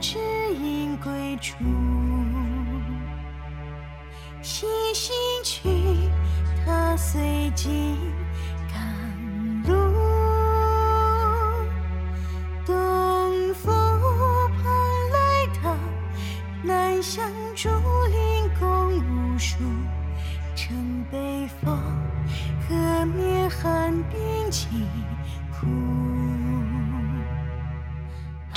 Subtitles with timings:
[0.00, 0.18] 指
[0.54, 1.56] 引归处。
[4.40, 5.12] 细行
[5.44, 5.68] 去，
[6.64, 7.98] 踏随经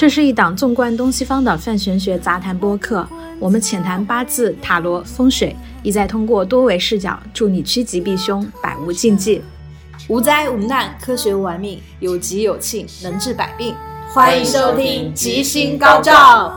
[0.03, 3.07] 这是一档纵观东西方的泛玄学杂谈播客，
[3.39, 9.41] 我们浅谈八字、塔罗、风水，意在通过多维视角，助你趋吉避凶，百无禁忌。
[10.09, 13.73] 无灾无难，科学玩命，有吉有庆，能治百病。
[14.13, 16.51] 欢迎收听《吉星高照》。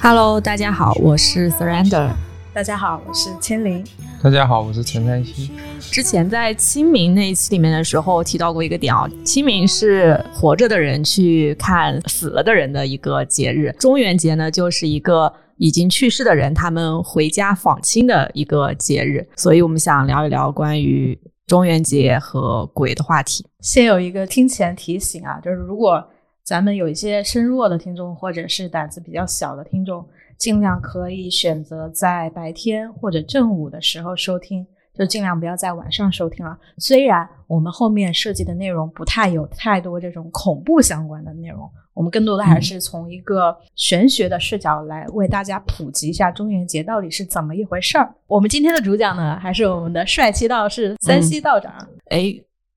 [0.00, 2.08] Hello，大家好，我是 Surrender。
[2.54, 3.84] 大家好，我是千灵。
[4.22, 5.52] 大家好，我是陈山西。
[5.78, 23.46] 之前在清明那一期里面的时候提到过一个点啊，清明是活着的人去看死了的人的一个节日，中元节呢就是一个已经去世的人他们回家访亲的一个节日，所以我们想聊一聊关于中元节和鬼的话题。
[23.60, 26.02] 先有一个听前提醒啊，就是如果
[26.42, 30.04] 咱们有一些身弱的听众，或者是胆子比较小的听众，
[30.38, 36.56] 尽量可以选择在白天或者正午的时候收听，就尽量不要在晚上收听了。
[36.78, 48.14] 虽然我们后面设计的内容不太有太多这种恐怖相关的内容，我们更多的还是从一个玄学的视角来为大家普及一下中元节到底是怎么一回事儿。
[48.26, 51.72] 我们今天的主讲呢，还是我们的帅气道士三西道长。
[52.10, 52.34] 哎，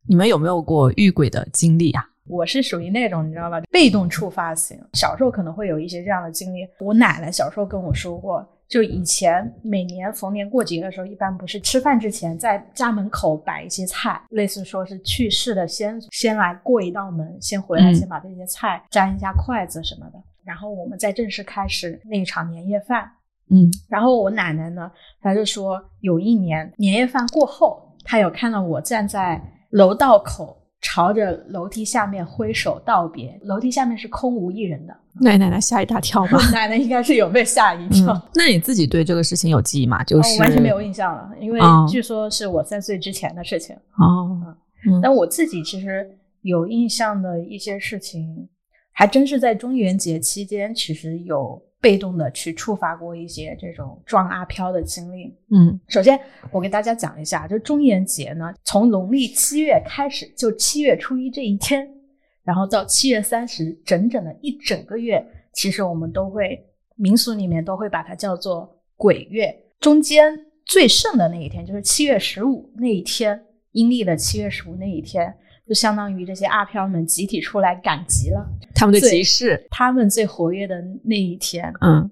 [0.07, 2.05] 你们有没有过遇鬼的经历啊？
[2.29, 4.79] 我是属于那种你知道吧，被动触发型。
[4.93, 6.67] 小时候可能会有一些这样的经历。
[6.79, 23.11] 我奶奶小时候跟我说过，就以前每年逢年过节的时候，一般不是吃饭之前在家门口摆一些菜，类似说是去世的先祖先来过一道门，先回来嗯先把这些菜沾一下筷子什么的，然后我们再正式开始那一场年夜饭。
[23.51, 29.41] 嗯然后我奶奶呢，她就说有一年年夜饭过后，她有看到我站在
[29.71, 34.95] 楼道口，朝着楼梯下面挥手道别，楼梯下面是空无一人的。
[35.21, 36.39] 奶奶奶吓一大跳吧？
[36.53, 38.13] 奶奶应该是有被吓一跳。
[38.13, 40.01] 嗯，那你自己对这个事情有记忆吗？
[40.05, 43.75] 就哦是、我完全没有印象了，因为哦据说是我三岁之前的事情。
[43.97, 44.39] 哦，
[44.87, 48.47] 嗯但我自己其实有印象的一些事情，
[48.93, 55.33] 还真是在中元节期间，其实有被动的去触发过一些这种撞阿飘的经历。
[55.51, 56.19] 嗯首先，
[56.51, 61.89] 我给大家讲一下，就中元节呢，从农历七月开始，就七月初一这一天，
[62.43, 69.55] 然后到七月三十，整整的一整个月，其实我们都会民俗里面都会把它叫做鬼月。
[69.79, 73.41] 中间最盛的那一天就是七月十五那一天，
[73.71, 75.33] 阴历的七月十五那一天，
[75.69, 78.43] 就相当于这些阿飘们集体出来赶集了，
[78.73, 81.71] 他们的对集市，他们最活跃的那一天。
[81.81, 82.09] 嗯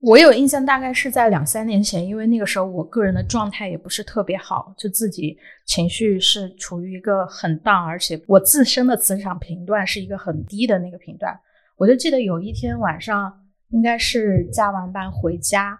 [0.00, 5.36] 我有印象，大概是在两三年前，因为那个时候我个人的状态也不是特别好，就自己
[5.66, 11.36] 情绪是处于一个很 down，而且我自身的磁场频段是一个很低的那个频段。
[11.76, 13.32] 我就记得有一天晚上，
[13.70, 15.76] 应该是加完班回家，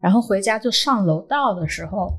[0.00, 2.16] 然后回家就上楼道的时候，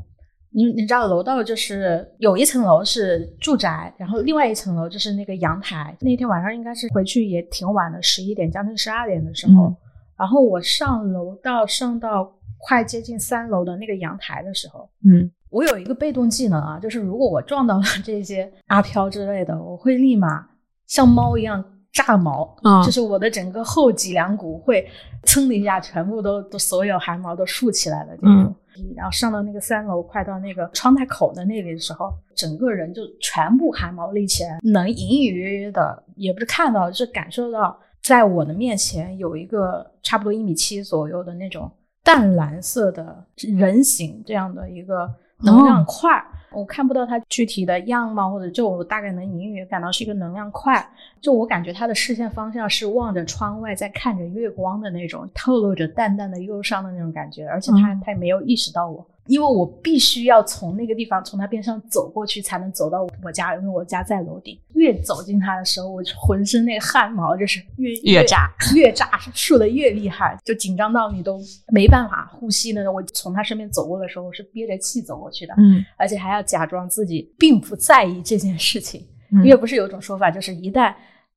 [0.51, 5.95] 你你知道楼道就是有一层楼是住宅，然后另外一层楼就是那个阳台。
[6.01, 9.65] 那天晚上应该是回去也挺晚的，十一点将近十二点的时候。
[9.65, 9.75] 嗯
[10.17, 12.27] 然后我上楼道上到
[12.57, 20.43] 快接近三楼的那个阳台的时候，嗯我有一个被动技能啊，就是如果我撞到了这些阿飘之类的，我会立马
[20.87, 24.89] 像猫一样炸毛，啊就是我的整个后脊梁骨会
[25.23, 28.55] 噌的一下，全部都都所有汗毛都竖起来了这种。
[28.95, 41.71] 然后上到那个三楼，快到那个窗台口的那里的时候，整个人就全部汗毛立起来，能隐隐约约的，也不是看到，是感受到，在我的面前有一个差不多一米七左右的那种
[42.03, 46.25] 淡蓝色的人形这样的一个能量块儿。
[46.49, 50.83] 我看不到它具体的样貌，或者就我大概能隐隐约约感到是一个能量块。
[51.21, 57.45] 就我感觉他的视线方向是望着窗外，在看着月光的那种，透露着淡淡的忧伤的那种感觉。
[57.47, 64.57] 而且他嗯它也没有意识到我，因为我必须要从那个地方从他边上走过去，才能走到我家，因为我家在楼顶。
[64.73, 71.39] 越走近他的时候，我浑身那个汗毛就是越越炸，越炸，竖的越厉害，就紧张到你都
[71.73, 72.93] 没办法呼吸那种。
[72.93, 79.01] 我从他身边走过的时候，我是憋着气走过去的，嗯而且还要假装自己并不在意这件事情。
[79.31, 80.93] 嗯因为不是有一种说法，就是一旦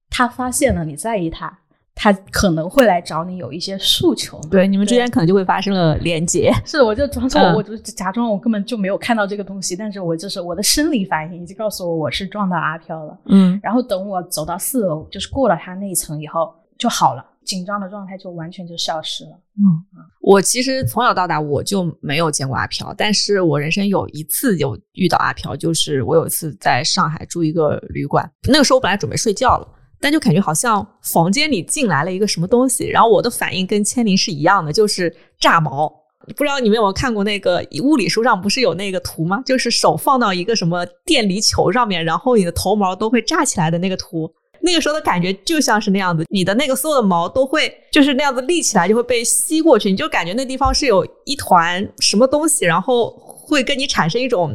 [0.08, 1.58] 他发现了你在意他，
[2.02, 4.40] 他可能会来找你有一些诉求。
[4.50, 6.50] 对，你们之间可能就会发生了连接。
[6.64, 13.18] 是，我就装作嗯我就假装我根本就没有看到这个东西，但是我就是我的生理反应已经告诉我我是撞到阿飘了。
[13.26, 17.26] 嗯然后等我走到四楼，就是过了他那一层以后就好了。
[17.42, 19.30] 紧张的状态就完全就消失了。
[19.56, 19.82] 嗯，
[20.20, 29.66] 我其实从小到大我就没有见过阿飘，但是我人生有一次有遇到阿飘，就是我有一次在上海住一个旅馆，那个时候我本来准备睡觉了，
[30.00, 35.92] 但就感觉好像房间里进来了一个什么东西，然后我的反应跟千灵是一样的，就是炸毛。
[36.36, 39.42] 不知道你们有没有看过那个物理书上不是有那个图吗？
[39.44, 44.30] 就是手放到一个什么电离球上面，然后你的头毛都会炸起来的那个图。
[44.62, 54.54] 那个时候的感觉就像是那样子，你的那个所有的毛都会就是那样子立起来，就会被吸过去，你就感觉那地方是有一团什么东西，然后会跟你产生一种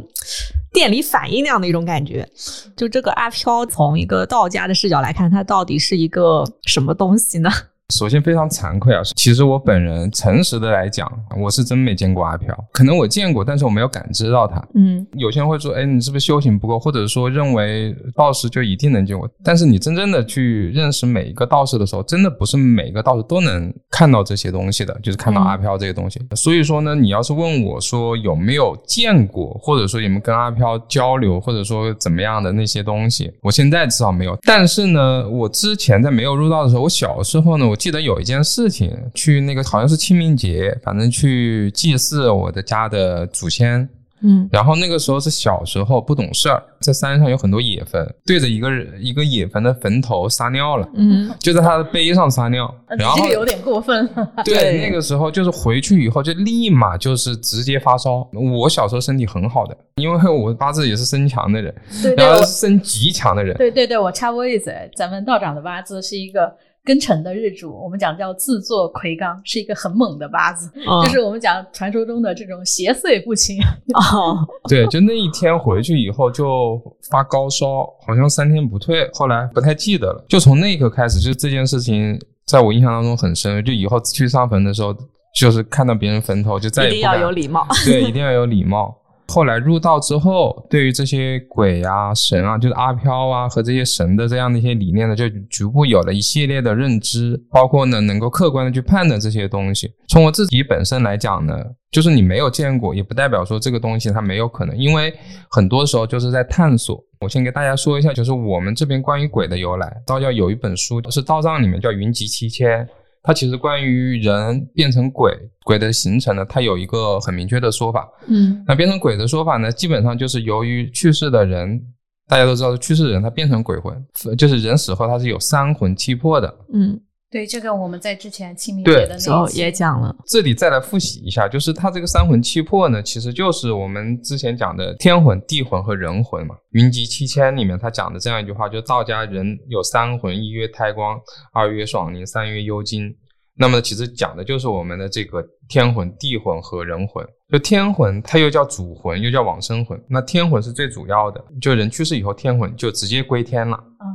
[0.76, 2.28] 电离反应那样的一种感觉。
[2.76, 7.50] 就这个阿飘，从一个道家的视角来看，它到底是一个什么东西呢？
[7.94, 11.08] 首先非常惭愧啊，其实我本人诚实的来讲，
[11.40, 12.52] 我是真没见过阿飘。
[12.72, 14.60] 可能我见过，但是我没有感知到他。
[14.74, 19.30] 嗯，有些人会说，哎，你是不是修行不够，或者说认为道士就一定能见过？
[19.44, 26.20] 但是你真正的去认识每一个道士的时候，真的不是每个道士都能看到这些东西的，就是看到阿飘这些东西。
[26.36, 34.36] 所以说呢，你要是问我说有没有见过，或者说有没有跟阿飘交流，或者说怎么样的那些东西，我现在至少没有。
[34.42, 43.88] 但是呢，我之前在没有入道的时候，我小时候呢，我记得有一件事情，去那个好像是清明节，反正去祭祀我的家的祖先。
[44.22, 50.90] 嗯，然后那个时候是小时候不懂事儿，在山上有很多野坟，对着一个一个野坟的坟头撒尿了。
[50.96, 54.34] 嗯，就在他的背上撒尿，然后这个有点过分了。
[54.44, 58.28] 对，那个时候就是回去以后就立马就是直接发烧。
[58.32, 63.56] 我小时候身体很好的，因为我八字也是身强的人，对对，然后身极强的人。
[63.58, 66.52] 对对对，我插播一嘴，咱们道长的八字是一个。
[66.86, 70.70] 庚辰的日主，我们讲叫自作魁罡，是一个很猛的八字，
[71.04, 73.58] 就是我们讲传说中的这种邪祟不侵。
[73.96, 74.38] 哦，
[74.70, 76.80] 对，就那一天回去以后就
[77.10, 80.26] 发高烧，好像三天不退，后来不太记得了。
[80.30, 83.64] 就从那一刻开始，就这件事情在我印象当中很深。
[83.66, 84.96] 就以后去上坟的时候，
[85.34, 87.66] 就是看到别人坟头就再也一定要有礼貌。
[87.84, 88.96] 对，一定要有礼貌。
[89.28, 99.92] 后来入道之后，对于这些鬼啊、神啊，就是阿飘啊和这些神的这样的一些理念呢，就逐步有了一系列的认知，包括呢能够客观的去判断这些东西。
[100.08, 101.58] 从我自己本身来讲呢，
[101.92, 105.14] 就是你没有见过，也不代表说这个东西它没有可能，因为
[105.50, 107.04] 很多时候就是在探索。
[107.20, 112.86] 我先给大家说一下，就是我们这边关于鬼的由来，道教有一本书是道藏里面叫《云集七千》。
[113.26, 118.08] 它其实关于人变成鬼，鬼的形成呢，它有一个很明确的说法。
[118.28, 121.82] 嗯，那变成鬼的说法呢，基本上就是由于去世的人，
[122.28, 124.06] 大家都知道，去世的人他变成鬼魂，
[124.38, 126.56] 就是人死后他是有三魂七魄的。
[126.72, 127.00] 嗯。
[127.36, 130.16] 对这个，我们在之前清明节的时候也讲了。
[130.26, 136.56] 这里再来复习一下，就是它这个三魂七魄呢，其实就是我们之前讲的天魂、地魂和人魂嘛。
[136.70, 141.20] 云集七千里面他讲的这样一句话，就道家人有三魂：一曰胎光，
[141.52, 143.14] 二曰爽灵，三曰幽精。
[143.58, 147.22] 那么其实讲的就是我们的这个天魂、地魂和人魂。
[147.52, 150.02] 就天魂，它又叫主魂，又叫往生魂。
[150.08, 153.76] 那天魂是最主要的，就人去世以后，天魂就直接归天了。
[153.76, 154.08] 啊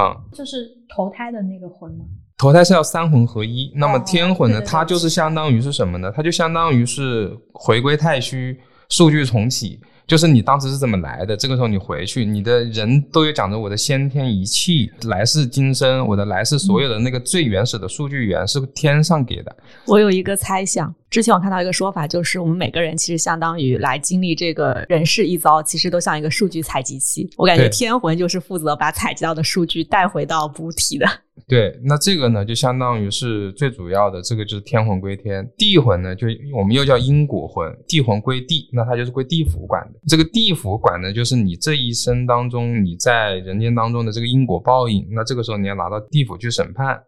[0.00, 0.64] 啊，就是
[0.94, 2.04] 投胎的那个魂吗？
[2.38, 4.62] 投胎是要三魂合一，那么天魂呢？
[4.62, 6.12] 它就是相当于是什么呢？
[6.14, 8.56] 它就相当于是回归太虚，
[8.88, 9.80] 数据重启。
[10.06, 11.36] 就是你当时是怎么来的？
[11.36, 19.54] 这个时候你回去，你的人都有讲着我的先天一气，来世今生，我的来世所有的那个最原始的数据源是天上给的。
[19.84, 27.28] 我有一个猜想，之前我看到一个说法，就是我们每个人其实相当于来经历这个人世一遭，其实都像一个数据采集器。
[27.36, 31.06] 我感觉天魂就是负责把采集到的数据带回到母体的。
[31.46, 36.26] 对，那这个呢，就相当于是最主要的，这个就是天魂归天，地魂呢，就
[36.56, 39.98] 我们又叫因果魂，地魂归地，那它就是归地府管的。
[40.08, 47.00] 这个地府管的就是你这一生当中你在人间当中的这个因果报应，那这个时候你要拿到地府去审判。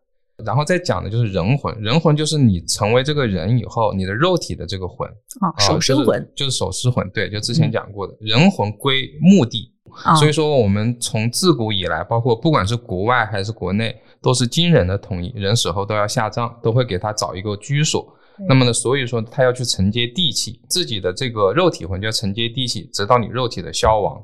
[0.43, 5.07] 然后再讲的就是人魂，人魂就是你成为这个人以后，你的肉体的这个魂
[5.39, 9.71] 啊，守尸魂就是守尸魂，对，就之前讲过的，人魂归墓地。
[10.18, 18.16] 所以说，我们从自古以来，包括不管是国外还是国内，都是金人的统一，人死后都要下葬，都会给他找一个居所。
[18.49, 24.23] 那么呢，所以说他要去承接地气，自己的这个肉体魂就要承接地气，直到你肉体的消亡。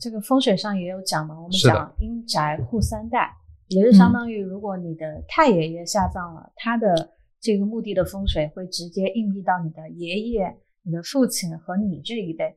[0.00, 3.30] 这个风水上也有讲嘛，我们讲阴宅护三代，
[3.68, 12.56] 也是相当于如果你的太爷爷下葬了，他的这个墓地的风水会直接印记到你的爷爷、你的父亲和你这一辈。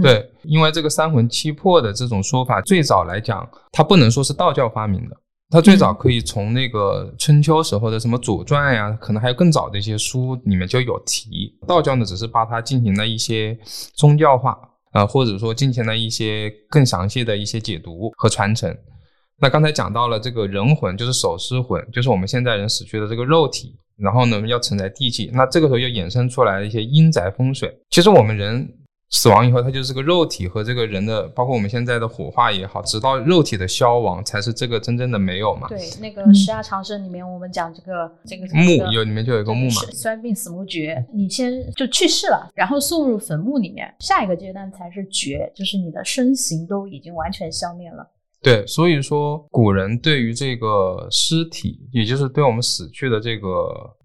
[0.00, 5.16] 对，因为这个三魂七魄的这种说法，最早来讲，它不能说是道教发明的，
[5.50, 11.58] 它最早可以从那个春秋时候的什么《左传》呀，可能还有更早的一些书里面就有提。
[11.66, 13.58] 道教呢，只是把它进行了一些
[13.94, 14.56] 宗教化
[14.92, 18.74] 啊，或者说进行了一些更详细的一些解读和传承。
[19.40, 25.28] 那刚才讲到了这个人魂，就是守尸魂，就是我们现在人死去的这个肉体，然后呢要承载地气。
[25.34, 27.76] 那这个时候又衍生出来一些阴宅风水。
[27.90, 28.72] 其实我们人。
[29.12, 35.68] 死亡以后，它就是个肉体和这个人的，包括我们现在的火化也好，直到肉体的消亡，才是这个真正的没有嘛。
[35.68, 48.08] 对，那个《十二长生》里面，我们讲这个这个墓有里面就有一个墓嘛，衰病死墓绝，你先就去世了，然后送入坟墓里面，下一个阶段才是绝，就是你的身形都已经完全消灭了。
[48.42, 53.48] 对，所以说古人对于这个尸体，也就是对我们死去的这个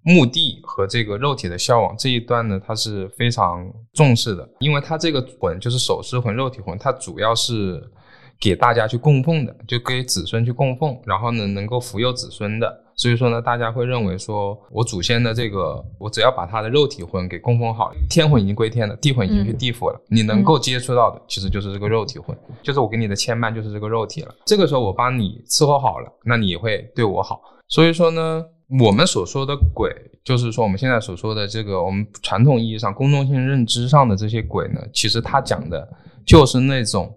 [0.04, 7.82] 墓地和这个肉体的消亡这一段呢，他是非常重视的，因为他这个魂就是手尸魂、肉体魂，它主要是
[8.40, 12.84] 给大家去供奉的，就给子孙去供奉，然后呢能够福佑子孙的。
[12.98, 20.02] 所以说呢，大家会认为说，我祖先的这个，我只要把他的肉体魂给供奉好，天魂已经归天了，地魂已经去地府了。
[20.10, 24.34] 你能够接触到的，其实就是这个肉体魂，就是我给你的牵绊，就是这个肉体了。
[24.46, 27.40] 这个时候我帮你伺候好了，那你也会对我好。
[27.68, 28.44] 所以说呢，
[28.84, 35.88] 我们所说的鬼，就是说我们现在所说的这个，我们传统意义上公众性认知上的这些鬼呢，其实他讲的
[36.26, 37.16] 就是那种。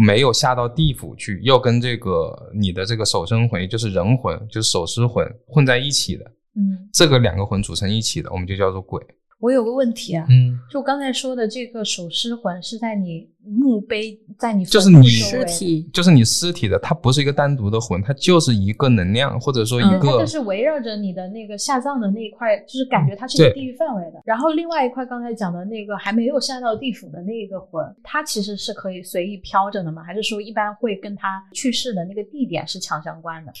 [0.00, 6.24] 没有下到地府去，又跟这个你的这个守身魂，就是人魂，就是守尸魂混在一起的，
[6.54, 9.04] 嗯，这个两个魂组成一起的，我们就叫做鬼。
[9.40, 24.20] 我有个问题啊，嗯，就刚才说的这个守尸魂是在你墓碑，在你就是你尸体，就是你尸体的，它不是一个单独的魂，它就是一个能量，或者说一个，它就是围绕着你的那个下葬的那一块，就是感觉它是一个地域范围的。
[24.24, 30.02] 然后另外一块刚才讲的那个还没有下到地府的那个魂，它其实是可以随意飘着的吗？
[30.02, 33.52] 还是说一般会跟它去世的那个地点是强相关的？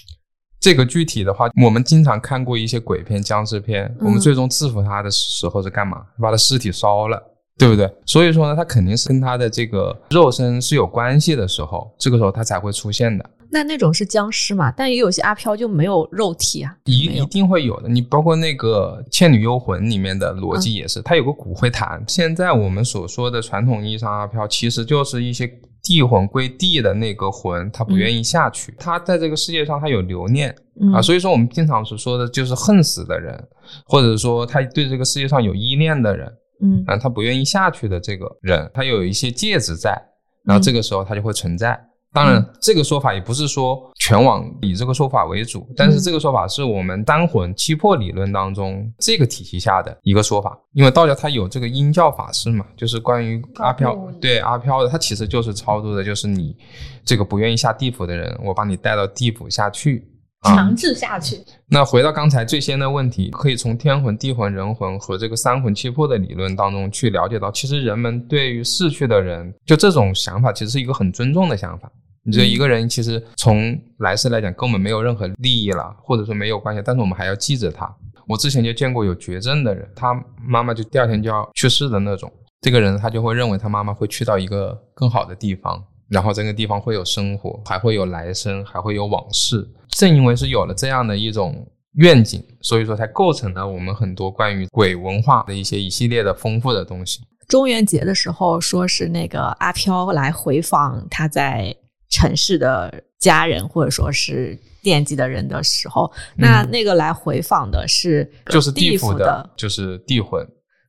[0.60, 3.94] 这个具体的话，我们经常看过一些鬼片、僵尸片。
[4.00, 6.02] 我们最终制服他的时候是干嘛？
[6.20, 7.22] 把他尸体烧了，
[7.56, 7.88] 对不对？
[8.04, 13.30] 所以说呢，他肯定是跟他的这个肉身是有关系的时候，这个时候他才会出现的。
[13.50, 14.70] 那那种是僵尸嘛？
[14.72, 17.88] 但也有些阿飘就没有肉体啊，一一定会有的。
[17.88, 22.02] 你包括那个《倩女幽魂》里面的逻辑也是，它有个骨灰坛。
[22.08, 25.50] 现在我们所说的传统意义上阿飘，其实就是一些。
[25.88, 28.74] 地魂归地的那个魂，他不愿意下去。
[28.78, 30.54] 他在这个世界上，他有留念。
[30.92, 33.42] 啊，所以说我们经常所说的就是恨死的人，
[33.86, 36.30] 或者说他对这个世界上有依恋的人，
[36.62, 36.84] 嗯。
[36.86, 39.98] 啊，他不愿意下去的这个人，他有一些戒指在，
[40.44, 41.80] 然后这个时候他就会存在。
[42.10, 50.58] 当然，这个说法也不是说全网以这个说法为主，但是这个说法是我们单魂七魄理论当中这个体系下的一个说法。
[50.72, 56.56] 因为道教它有这个阴教法师嘛，就是关于阿飘，对阿飘的，它其实就是操作的，就是你
[57.04, 60.08] 这个不愿意下地府的人，我把你带到地府下去，
[60.42, 61.44] 强制下去。
[61.68, 71.90] 那回到刚才最先的问题，可以从天魂、地魂、人魂和这个三魂七魄的理论当中去了解到，其实人们对于逝去的人，就这种想法，其实是一个很尊重的想法。
[72.24, 77.90] 你这一个人其实从来世来讲根本没有任何利益了，或者说没有关系，但是我们还要记着他。
[78.26, 80.12] 我之前就见过有绝症的人，他
[80.46, 82.30] 妈妈就第二天就要去世的那种，
[82.60, 89.66] 这个人他就会认为他妈妈会去到一个更好的地方，然后这个地方会有生活，还会有来生，还会有往事。
[89.98, 97.20] 正因为是有了这样的一种愿景，所以说才构成了我们很多关于鬼文化的一些一系列的丰富的东西。
[97.48, 101.74] 中元节的时候，说是那个阿飘来回访他在。
[102.10, 110.42] 城市的家人或者说是惦记的人的时候，那那个来回访的是就是地府的，就是地魂。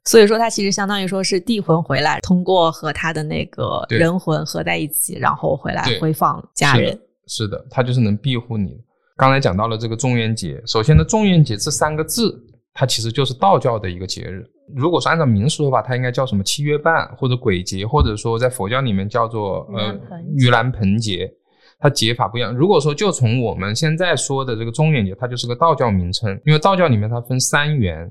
[0.06, 6.98] 所以说，他其实相当于说是地魂回来，通过和他的那个人魂合在一起，然后回来回访家人。
[7.28, 8.80] 是的，他就是能庇护你。
[9.20, 12.42] 刚才讲到了这个中元节，首先呢，中元节这三个字，
[12.74, 14.46] 它其实就是道教的一个节日。
[14.74, 19.94] 如果是按照民俗的话，它应该叫什么七月半或者鬼节，或者说在佛教里面叫做呃
[20.38, 21.30] 盂兰盆节，
[21.80, 22.56] 它节法不一样。
[22.56, 28.10] 如果说就从我们现在说的这个中元节，它就是个道教名称，因为道教里面它分三元，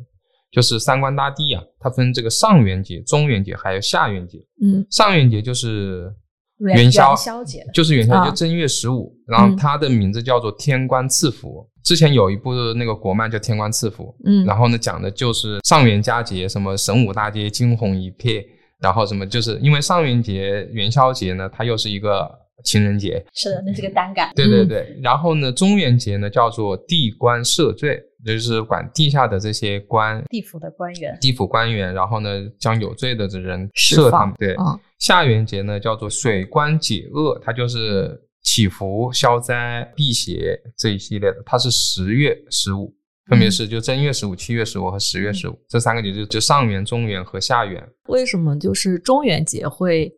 [0.53, 4.37] 就是三官大帝啊，它分这个上元节、中元节还有下元节。
[4.63, 6.13] 嗯，上元节就是
[6.59, 11.69] 元宵节，就是元宵，节正月十五，然后它的名字叫做天官赐福。
[11.85, 18.45] 之前有一部那个国漫叫《天官赐福》，嗯，然后呢讲的就是上元佳节，什么神武大街惊鸿一瞥，
[18.81, 22.29] 然后什么就是因为上元节元宵节呢，它又是一个
[22.65, 24.99] 情人节，是的，那是个单干，对对对。
[25.03, 34.35] 然后呢，中元节呢叫做地官赦罪，就是管地下的这些官，地府的官员，地府官员，然后呢将有罪的这人赦他们。
[34.39, 34.57] 对，
[34.99, 38.23] 下元节呢叫做水官解厄，它就是。
[38.41, 42.95] 祈福、消灾、辟邪这一系列的，它是十月十五，
[43.27, 47.87] 分别是就正月十五、七月十五和十月十五这三个节，就就上元、中元和下元。
[48.07, 50.11] 为什么就是中元节会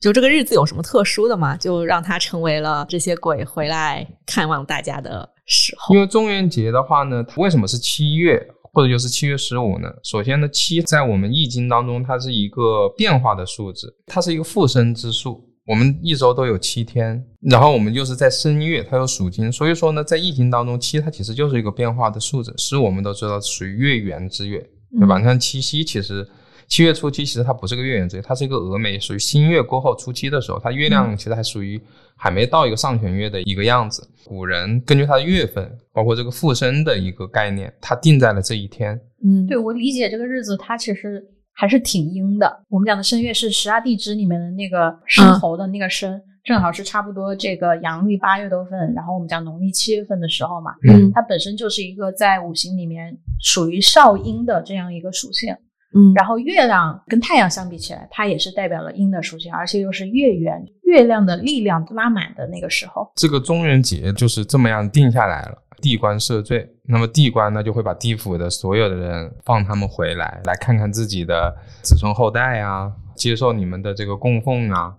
[0.00, 1.56] 就这个日子有什么特殊的吗？
[1.56, 5.94] 就让它成为了这些鬼回来看望大家的时候。
[5.94, 8.40] 因为中元节的话呢，它为什么是七月
[8.72, 9.88] 或者就是七月十五呢？
[10.04, 15.42] 首先呢，七在我们易经当中，它是一个变化的数字，它是一个复生之数。
[15.66, 24.58] 我们一周都有七天，然后我们就是在申月，它有属金，所以说呢，在易经当中，七它其实就是一个变化的数字，是我们都知道属于月圆之月，
[24.98, 25.18] 对吧？
[25.18, 26.24] 你看七夕其实。
[26.68, 31.80] 七月初七其实它不是个月圆之夜，它是一个峨眉，属于新月过后初七的时候，它月亮其实还属于
[32.14, 34.06] 还没到一个上弦月的一个样子。
[34.24, 39.00] 古人根据它的月份，包括这个附身的一个概念，它定在了这一天。
[39.24, 42.64] 嗯，对我理解这个日子，它其实还是挺阴的。
[42.68, 55.56] 我们讲的申月是十二地支里面的那个申猴的那个申，正好是差不多这个阳历八月多份，然后我们讲农历七月份的时候嘛，嗯，它本身就是一个在五行里面属于少阴的这样一个属性。
[55.94, 63.10] 嗯，然后月亮跟太阳相比起来，它也是代表了阴的属性，而且又是月圆，月亮的力量拉满的那个时候。
[63.16, 74.94] 这个中元节就是这么样定下来了，地官赦罪，那么地官呢就会把地府的所有的人放他们回来，来看看自己的子孙后代啊，接受你们的这个供奉啊，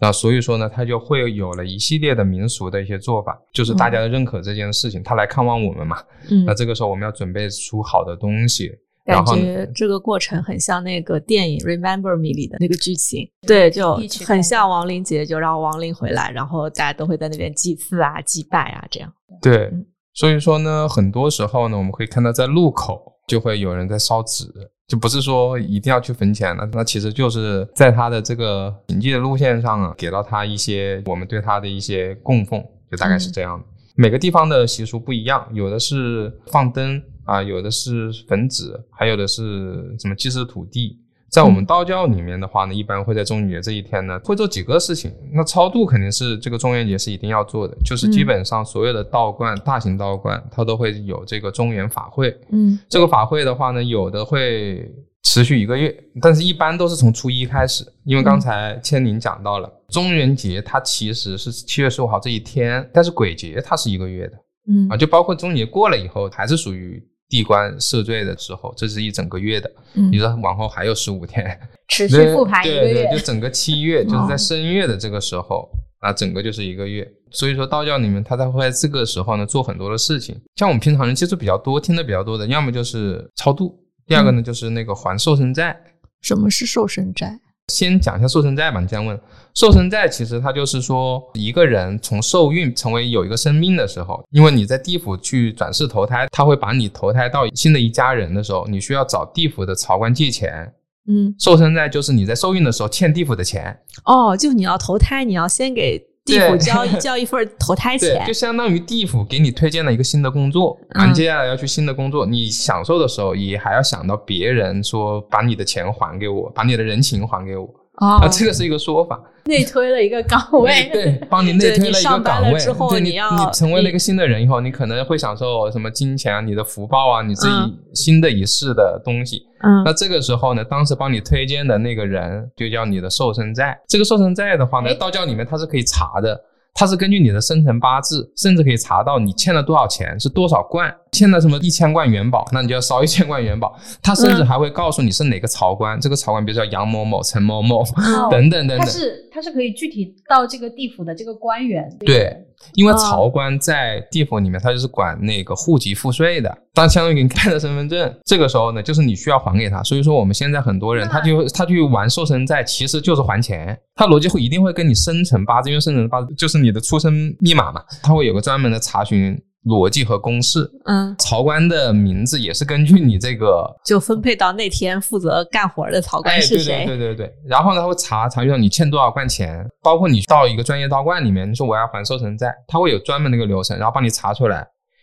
[0.00, 5.98] 那所以说呢，他就会有了一系列的民俗的一些做法，就是大家的认可这件事情，他来看望我们嘛，
[6.32, 8.72] 嗯，那这个时候我们要准备出好的东西。
[9.04, 19.12] 感觉这个过程很像那个电影《Remember Me》里的那个剧情，对，就很像亡灵节，就让亡灵回来，然后大家都会在那边祭祀啊、祭拜啊，这样。
[19.40, 19.72] 对，
[20.14, 24.44] 所以说呢，很多时候呢，我们可以看到在路口就会有人在烧纸，
[24.86, 33.64] 就不是说一定要去坟前了，那其实就是在他的这个行迹的路线上啊，给到他一些我们对他的一些供奉，就大概是这样的。
[33.96, 37.02] 每个地方的习俗不一样，有的是放灯。
[37.24, 40.98] 啊，有的是焚纸，还有的是什么祭祀土地。
[41.30, 45.10] 在我们道教里面的话呢，一般会在中元节这一天呢，会做几个事情。
[45.32, 52.38] 那超度肯定是这个中元节是一定要做的，就是基本上所有的道观、大型道观，它都会有这个中元法会。
[52.50, 54.86] 嗯，这个法会的话呢，有的会
[55.22, 57.82] 持续一个月，但是一般都是从初一开始。
[58.04, 64.34] 因为刚才千宁讲到了，中元节它其实是七月十五号这一天，但是鬼节它是一个月的。
[64.68, 67.02] 嗯啊，就包括中元节过了以后，还是属于。
[67.32, 75.66] 地关赦罪的时候，这是一整个月的，你说往后还有十五天，持续复盘一个月，对就整个七月， 就是在申月的这个时候，
[76.00, 77.10] 啊，整个就是一个月。
[77.30, 80.38] 所以说道教里面，他才会在这个时候呢做很多的事情。
[80.56, 85.74] 像我们平常人接触比较多、听的比较多的，要么就是超度，第二个呢就是那个还寿身债。
[86.20, 87.40] 什么是寿身债？
[87.68, 88.80] 先讲一下寿身债吧。
[88.80, 89.18] 你这样问，
[89.54, 100.72] 寿身债其实它就是说，一个人从受孕成为有一个生命的时候，因为你在地府去转世投胎，他会把你投胎到新的一家人的时候，你需要找地府的曹官借钱。
[101.08, 103.76] 嗯，寿身债就是你在受孕的时候欠地府的钱。
[104.04, 106.00] 哦，就你要投胎，你要先给。
[106.24, 117.68] 地府交 交一份投胎钱，就相当于地府给你推荐了一个新的工作，你接下来要去新的工作，你享受的时候也还要想到别人说把你的钱还给我，把你的人情还给我。
[117.96, 122.58] 啊，这个是一个说法，内推了一个岗位，对，帮你 内推了一个岗位。
[122.58, 127.54] 之后，你要你成为了一个新的人以后，你可能会享受什么金钱啊，你的福报啊，你自己
[127.92, 129.42] 新的一世的东西。
[129.62, 133.78] 嗯，那这个时候呢，当时帮你推荐的那个人就叫你的寿身债。
[133.86, 136.40] 这个寿身债的话呢，道教里面它是可以查的。
[136.74, 143.76] 它是根据你的生辰八字，甚至可以查到你欠了多少钱，是多少贯，欠了什么一千贯元宝，那你就要烧一千 贯元宝。
[144.02, 147.84] 它甚至还会告诉你是哪个朝官，这个朝官比如说杨某某、陈某某
[148.30, 148.78] 等等等等。
[148.78, 151.88] 它是它是可以具体到这个地府的这个官员。
[152.00, 152.34] 对，
[152.74, 159.82] 因为曹官在地府里面，他就是管那个户籍赋税的，当相当于给你办了身份证，这个时候呢，就是你需要还给他。
[159.82, 163.78] 所以说我们现在很多人，他就他去玩寿生债，其实就是还钱。
[163.94, 170.68] 他逻辑会一定会跟你生辰八字，因为生辰八字就是你的出生密码嘛，他会有个专门的查询逻辑和公式。
[170.86, 176.84] 嗯，曹官的名字也是根据你这个 就分配到那天负责干活的曹官是谁？
[176.86, 177.34] 对对对对。
[177.46, 184.56] 然后呢他会查查到你欠多少贯钱，包括你到一个专业道观里面，你说我要还收成债，他会有专门的一个流程，然后帮你查出来，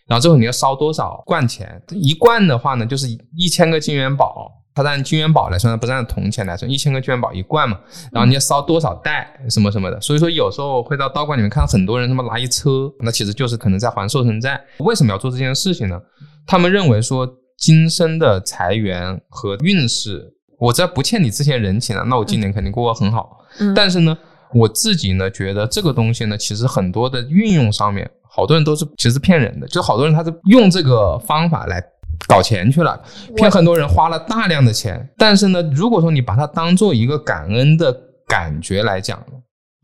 [0.06, 1.80] 然后最后你要烧多少罐钱？
[1.90, 4.50] 一罐的话呢，就是一千个金元宝。
[4.82, 6.70] 它按金元宝来算，不是按铜钱来算。
[6.70, 7.78] 一千个金元宝一罐嘛，
[8.12, 10.00] 然后你要烧多少袋什么什么的。
[10.00, 14.60] 所以说有时候会到道观里面看到很多人他妈拿一车，那其实就是可能在还寿辰债。
[14.78, 16.00] 为什么要做这件事情呢？
[16.46, 23.38] 他们认为说今生的财源和运势，我只要不欠你这些人情了，那我今年肯定过得很好。
[23.74, 24.16] 但是呢，
[24.54, 31.84] 我自己呢觉得这个东西呢，其实很多的运用上面，好多人都是其实骗人的，就好多人他是用这个方法来。
[32.30, 33.00] 搞钱去了，
[33.36, 35.08] 骗很多人花了大量的钱。
[35.18, 37.92] 但是呢，如果说你把它当做一个感恩的
[38.26, 39.22] 感觉来讲，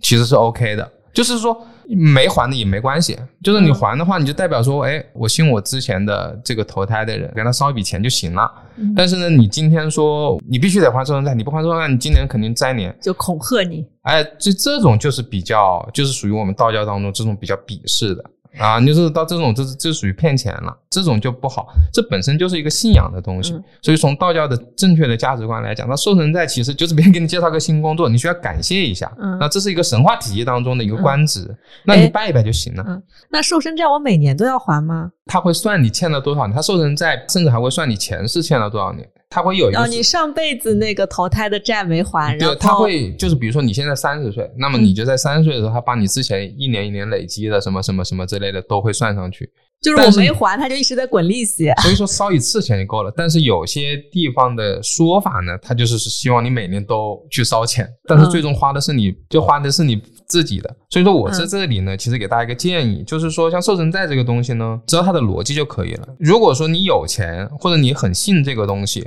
[0.00, 0.92] 其实是 OK 的。
[1.12, 8.52] 就是说没还的也没关系，就是你还的话，你就代表说，哎，我信我之前的这个投胎的人，给他烧一笔钱就行了。
[8.94, 13.82] 但是呢，你今天说你必须得还寿生债，你不还寿生债，你今年肯定灾年，就恐吓你。
[14.02, 18.22] 哎，这这种就是比较，就是属于我们道教当中这种比较鄙视的。
[18.58, 21.68] 啊，你就是到这种，这是这属于骗钱了，这种就不好。
[21.92, 29.12] 这本身就是一个信仰的东西，所以从道教的正确的价值观来讲，那寿神在其实就是别人给你介绍个新工作，你需要感谢一下。
[29.18, 32.84] 嗯，那这是一个神话体系当中的一个官职，那你拜一拜就行了。
[32.86, 35.10] 嗯，那寿身债我每年都要还吗？
[35.26, 39.06] 他会算你欠了多少年，他寿身债甚至还会算你前世欠了多少年。
[39.36, 49.50] 他会有一个，你上辈子那个投胎的债没还，对，他会就是比如说你现在三十岁，那么你就在三十岁的时候，他把你之前一年一年累积的什么什么什么之类的都会算上去。
[49.82, 51.70] 就是我没还，他就一直在滚利息。
[51.82, 53.12] 所以说烧一次钱就够了。
[53.14, 60.76] 但是有些地方的说法呢，他就是希望你每年都去烧钱，但是最终花的是你就花的是你自己的。
[60.88, 66.08] 所以说我在这里呢，其实给大家一个建议，就是说像寿身债这个东西呢，知道它的逻辑就可以了。
[66.18, 69.06] 如果说你有钱或者你很信这个东西。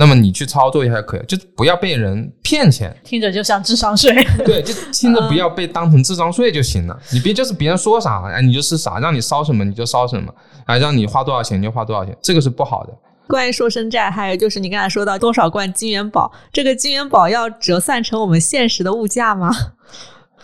[0.00, 2.96] 那么你去操作一下可以，就不要被人骗钱。
[3.02, 4.14] 听着就像智商税。
[4.46, 6.96] 对，就听着不要被当成智商税就行了。
[7.12, 10.32] 你别就是别人说啥，哎，你就是啥，让你烧什么你就烧什么，
[10.66, 12.94] 哎，让你花多少钱就花多少钱，这个是不好的。
[13.26, 19.50] 关于瘦身债，还有就是你刚才说到多少罐金元宝，这个金元宝要折算成我们现实的物价吗？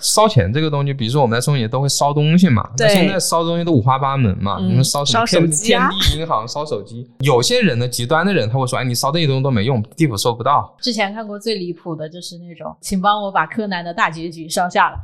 [0.01, 5.25] 烧钱这个东西，比如说我们在中元节都会烧东西嘛，那现在烧东西都五花八门嘛，你们烧什么？
[5.27, 7.09] 天天地银行烧手机。
[7.21, 10.75] 有些人的，极端的人他会说，哎，你烧这些东西都没用，地府收不到。
[10.81, 14.97] 之前看过最离谱的就是那种，请帮我把柯南的大结局烧下来。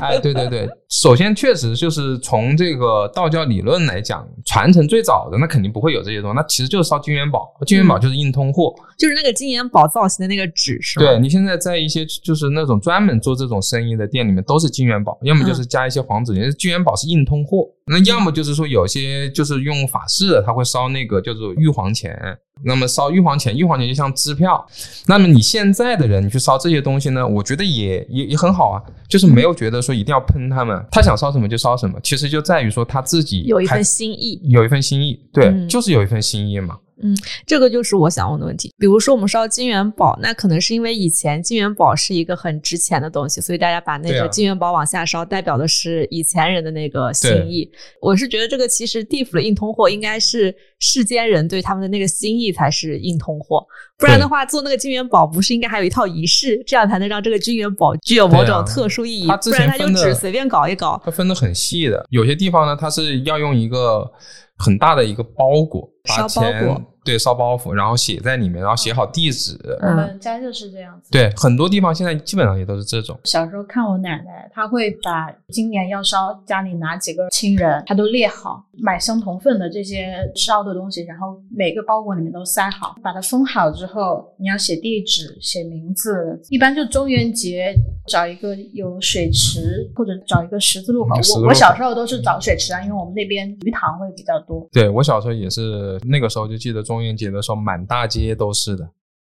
[0.00, 11.06] 哎，对对对，首先确实就是从这个道教理论来讲，传承最早的那肯定不会有这些东西，那其实就是烧金元宝，金元宝就是硬通货，就是那个金元宝造型的那个纸是吧？
[11.06, 17.66] 对你现在在一些就是那种专门做这种生意的店里面都是金元宝，要么就是加一些黄纸，金元宝是硬通货。
[17.86, 22.16] 那要么就是说有些就是用法式的，他会烧那个叫做玉皇钱。
[22.62, 24.64] 那么烧玉皇钱，玉皇钱就像支票。
[25.06, 27.26] 那么你现在的人，你去烧这些东西呢？
[27.26, 31.98] 我觉得也也也很好啊，就是没有觉得说一定要喷他们，他想烧什么就烧什么。
[32.02, 36.78] 其实就在于说他自己有一份心意，有一份心意，对，就是有一份心意嘛。
[37.02, 38.72] 嗯，这个就是我想问的问题。
[38.78, 47.68] 比如说，我们烧金元宝，那可能是因为以前金元宝是一个很值钱的东西，所以大家把那个金元宝往下烧，代表的是以前人的那个心意。
[48.00, 53.66] 我是觉得这个其实地府的硬通货应该是世间人对他们的那个心意才是硬通货，
[53.98, 59.26] 不然的话做那个金元宝不是应该还有一套仪式，这样才能让这个金元宝具有某种特殊意义？
[59.26, 61.00] 不然他就只随便搞一搞。
[61.04, 64.10] 它分的很细的，有些地方呢，它是要用一个
[64.56, 66.82] 很大的一个包裹，烧包裹。
[67.04, 69.58] 对，烧包袱，然后写在里面，然后写好地址。
[69.82, 71.10] 我们家就是这样子。
[71.10, 73.20] 对，很多地方现在基本上也都是这种。
[73.24, 86.40] 小时候看我奶奶，她会把今年要烧家里哪几个亲人，她都列好，买相同份的这些烧的东西，然后每个包裹里面都塞好，把它封好之后，你要写地址、写名字。
[86.48, 87.74] 一般就中元节
[88.08, 91.16] 找一个有水池，或者找一个十字路口。
[91.34, 94.66] 我我小时候都是找水池啊，因为我们那边鱼塘会比较多。
[94.72, 97.02] 对我小时候也是，那个时候就记得中。
[97.04, 98.88] 元节的时候，满大街都是的。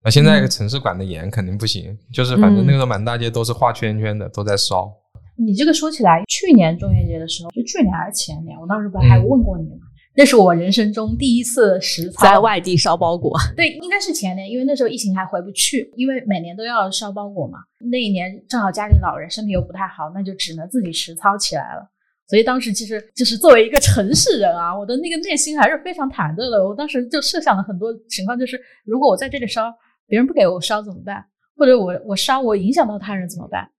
[0.04, 1.98] 那现在城市管的严，肯定不行。
[2.14, 4.92] 就是反正那个时候满大街都是画圈圈的，都在烧。
[5.38, 9.88] 你这个说起来，去年中元节的时候，就去年还是前年，我当时不还问过你吗？
[10.16, 13.38] 那是我人生中第一次实操在外地烧包裹。
[13.58, 17.58] 对，应该是前年，因为那时候疫情还回不去，因为每年都要烧包裹嘛。
[17.92, 21.90] 那一年正好家里老人身体又不太好，那就只能自己实操起来了。
[22.28, 26.68] 所以当时其实就是作为一个城市人啊，我的那个内心还是非常忐忑的。
[26.68, 29.72] 我当时就设想了很多情况，就是如果我在这里烧，
[30.08, 31.24] 别人不给我烧怎么办？
[31.56, 33.70] 或者我我烧我影响到他人怎么办？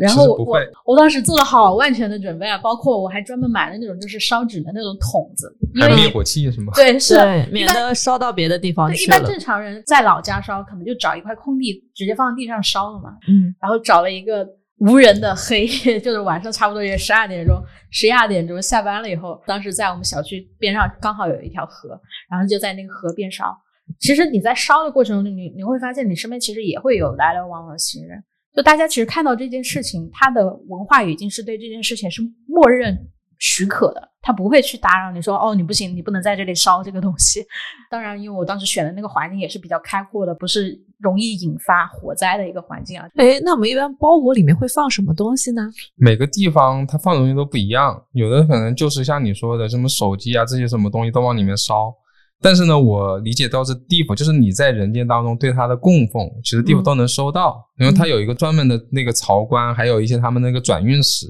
[0.00, 6.72] 然后我我我当时做了好万全的准备啊，包括我还专门买了那种就是烧纸的那种桶子，因为灭火器是吗？
[6.74, 7.14] 对，是
[7.52, 13.10] 免得烧到别的地方去一般正常人在老家烧，可能就找一块空地直接放在地上烧了嘛。
[13.28, 14.48] 嗯，然后找了一个。
[14.82, 21.90] 无人的黑夜， 就是晚上差不多也十二点钟，十一二点钟下班了以后，当时在我们小区边上刚好有一条河，
[22.28, 23.56] 然后就在那个河边烧。
[24.00, 28.22] 其实你在烧的过程中，你你会发现你身边其实也会有来来往往的行人，
[28.54, 33.08] 就大家其实看到这件事情，它的文化已经是对这件事情是默认。
[33.44, 37.44] 许可的，他不会去打扰你说哦，你不行，你不能在这里烧这个东西。
[37.90, 43.06] 当然，因为我当时选的那个环境也是比较开阔的，不是容易引发火灾的一个环境啊。
[43.16, 45.68] 哎，那我们一般包裹里面会放什么东西呢？
[45.96, 51.92] 每个地方它放的东西都不一样，有的可能就是像你说的什么手机啊这些什么东西都往里面烧。
[52.40, 61.26] 但是呢，我理解到是地府，就是你在人间当中对他的供奉，其实地府都能收到，因为它有一个专门的那个曹官，还有一些他们那个转运使。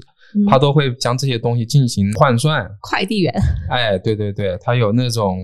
[0.49, 3.33] 他都会将这些东西进行换算，快递员。
[3.69, 5.39] 哎，对对对，他有那种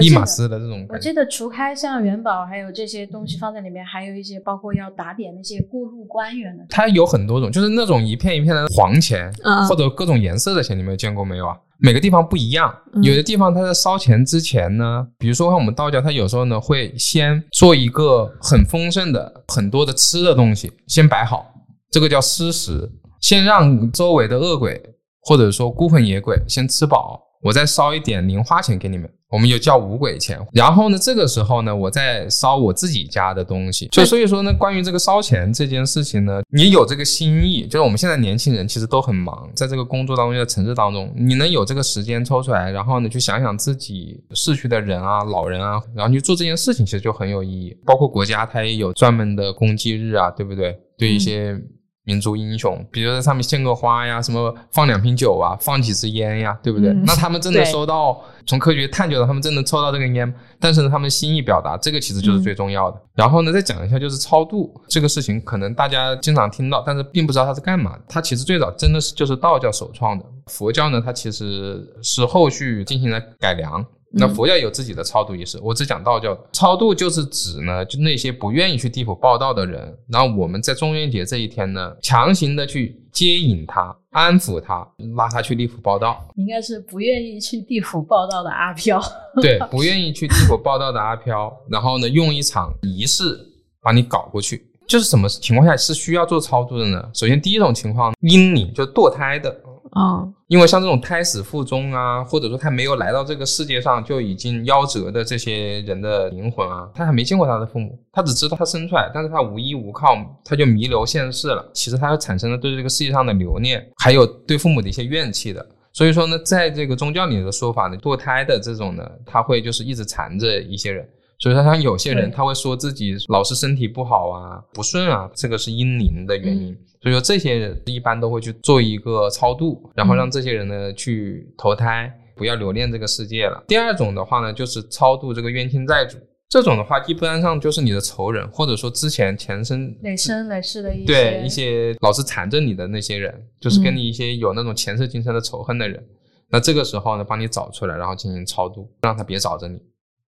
[0.00, 0.86] 一码丝的这种。
[0.88, 6.64] 我记得除开像元宝，还有这些东西放在里面，还有一些包括要打点那些过路官员的。
[6.68, 9.32] 它有很多种，就是那种一片一片的黄钱，
[9.68, 11.56] 或者各种颜色的钱，你们见过没有啊？
[11.78, 21.52] 每个地方不一样，有的地方它在烧钱之前呢，比如说像我们道教，它有时候呢会先做一个很丰盛的很多的吃的东西，先摆好，
[21.90, 22.90] 这个叫施食。
[23.24, 24.78] 先让周围的恶鬼
[25.22, 30.38] 或者说孤魂野鬼先吃饱，我再烧一点零花钱给你们，我们就叫五鬼钱。
[30.52, 33.88] 然后呢，这个时候呢，我再烧我自己家的东西。
[33.90, 47.74] 就所以说呢，关于这个烧钱这件事情呢，你有这个心意，就是我们现在年轻人其实都很忙，在这个工作当中，在城市当中，你能有这个时间抽出来，然后呢，去想想自己逝去的人啊、老人啊，然后去做这件事情，其实就很有意义。
[47.86, 50.78] 包括国家它也有专门的公祭日啊，对不对？
[50.98, 51.58] 对一些。
[52.04, 56.92] 民族英雄，比如在上面献个花呀，什么放两瓶酒啊，放几支烟呀，对不对？
[57.04, 63.00] 那他们真的收到，从科学探究到他们真的抽到这个烟，但是呢，他们心意表达，这个其实就是最重要的。
[63.14, 68.02] 然后呢，再讲一下就是超度这个事情，可能大家经常听到，但是并不知道它是干嘛的。
[68.08, 73.84] 它其实最早真的是就是道教首创的，佛教呢，它其实是后续进行了改良。
[74.16, 76.38] 那佛教有自己的超度仪式，我只讲道教。
[76.52, 86.24] 超度就是指呢，就那些不愿意去地府报道的人，然后我们在中元节这一天呢，强行的去接引他、安抚他，拉他去地府报道。
[86.36, 89.02] 应该是不愿意去地府报道的阿飘。
[89.42, 93.38] 对，不愿意去地府报道的阿飘，然后呢，用一场仪式
[93.82, 94.64] 把你搞过去。
[94.86, 97.02] 就是什么情况下是需要做超度的呢？
[97.14, 99.50] 首先第一种情况，阴灵就堕胎的。
[99.94, 111.64] 啊，因为像这种胎死腹中啊，或者说他没有来到这个世界上就已经夭折的这些人的灵魂啊，他还没见过他的父母，他只知道他生出来，但是他无依无靠，他就弥留现世了。
[111.72, 115.64] 其实他产生了对这个世界上的留念，还有对父母的一些怨气的。
[115.92, 121.08] 所以说呢，在这个宗教里的说法呢，堕胎的这种呢，他会就是一直缠着一些人。
[121.44, 126.74] 所以说，像有些人他会说自己老是身体不好啊、不顺啊，这个是阴灵的原因。
[127.02, 133.62] 所以说，这些人一般都会去做一个超度，然后让这些人呢去投胎，不要留恋这个世界了。
[133.68, 136.16] 第二种的话呢，就是超度这个冤亲债主。
[136.48, 146.02] 这种的话，一般上就是你的仇人，或者说之前前生累生累世的一些对一些老是缠着你的那些人，就是跟你一些有那种前世今生的仇恨的人。
[146.48, 149.78] 那这个时候呢，帮你找出来，然后进行超度，让他别找着你。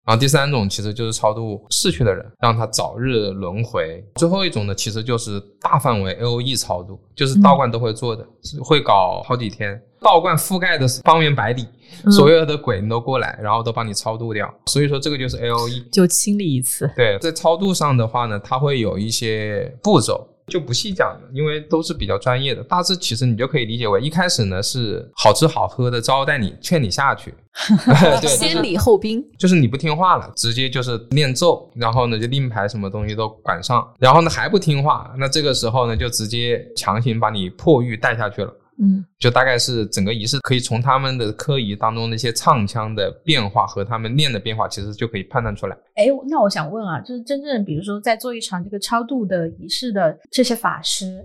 [0.07, 4.05] 然后第三种其实就是超度逝去的人，让他早日轮回。
[4.17, 8.27] 最后一种呢，其实就是大范围 A O E 超度，就是道观都会做的，
[8.63, 11.67] 会搞好几天，道观覆盖的是方圆百里，
[12.11, 14.53] 所有的鬼都过来，然后都帮你超度掉。
[14.67, 16.91] 所以说这个就是 A O E，就清理一次。
[16.95, 20.29] 对，在超度上的话呢，它会有一些步骤。
[20.47, 22.63] 就不细讲了，因为都是比较专业的。
[22.65, 27.35] 大致其实你就可以理解为，一开始呢是好吃好喝的招待你，劝你下去，
[28.21, 38.55] 对，先礼后兵，就是你不听话了，直接就是念咒，然后呢就令牌什么东西都管上，然后呢还不听话，那这个时候呢就直接强行把你破狱带下去了。
[38.79, 45.77] 嗯，就大概是整个仪式可以从他们的科仪当中那些唱腔的变化和他们念的变化，其实就可以判断出来。
[45.95, 51.25] 哎，那我想问啊，就是真正比如说在做一场这个超度的仪式的这些法师，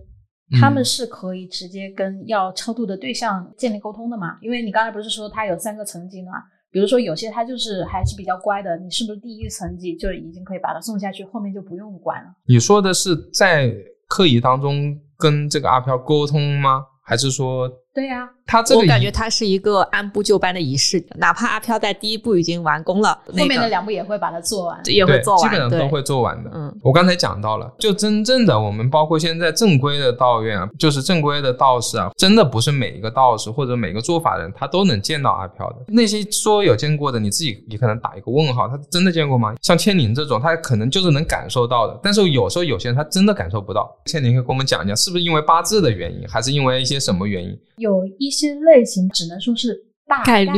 [0.59, 4.37] 他们是可以直接跟要超度的对象建立沟通的吗？
[4.41, 6.31] 因为你刚才不是说他有三个层级吗？
[6.71, 12.29] 比如说有些他就是还是比较乖的，你是不是第一层级就已经可以把他送下去，后面就不用管了？
[12.45, 13.73] 你说的是在
[14.07, 16.85] 科仪当中跟这个阿飘沟通吗？
[17.09, 17.67] 还是说，
[17.99, 26.49] 对呀，他这个我感觉他是一个按部就班的仪式，哪怕阿飘在第一步已经完工了，后面的两步也会把它做完，也会做完，基本上都会做完的。
[26.53, 35.75] 嗯，我刚才讲到了，就真正的我们包括现在正规的道院啊，就是正规的道士啊，真的不是每一个道士或者每个做法人他都能见到阿飘的。
[35.89, 39.53] 那些说有见过的，你自己也可能打一个问号，他真的见过吗？
[39.61, 43.93] 像千宁这种，他可能就是能感受到的，但是有时候有些人他真的感受不到。
[44.05, 47.59] 千宁可以跟我们讲一讲，是不是因为八字的原因，还是因为一些什么原因？
[47.75, 49.75] 有一些类型只能说是
[50.07, 50.51] 大概率，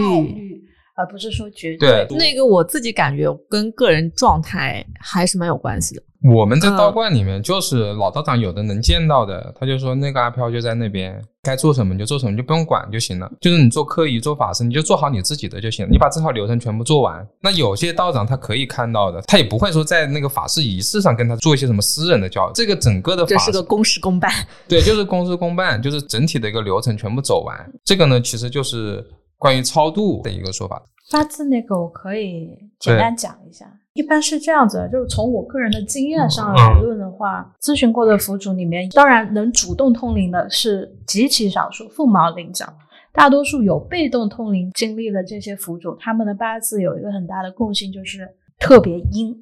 [0.96, 2.06] 而不是说绝对。
[2.12, 6.04] 那个我自己感觉跟个人状态还是蛮有关系的。
[6.24, 13.28] 我们在道观里面，就是老道长有的能见到的，他就说那个阿飘就在那边，该做什么你就做什么，就不用管就行了。
[13.42, 17.28] 就是你做科仪、做法事，你就做好你自己的就行了，你把这套流程全部做完。
[17.42, 22.54] 那有些道长他可以看到的，他也不会说在那个法事仪式上跟他做一些什么私人的交流。
[22.54, 24.32] 这个整个的这是个公事公办，
[24.68, 27.58] 对，就是公事公办， 就是整体的一个流程全部走完。
[27.84, 29.04] 这个呢，其实就是
[29.40, 30.80] 关于超度的一个说法。
[31.12, 32.48] 八字那个我可以
[32.80, 33.66] 简单讲一下。
[33.94, 42.66] 一般是这样子，就是从我个人的经验上来论的话，咨询过的福主里面，当然能主动通灵的是极其少数，凤毛麟角。
[43.14, 48.26] 大多数有被动通灵经历的这些福主，他们的八字有一个很大的共性，就是
[48.58, 49.36] 特别阴。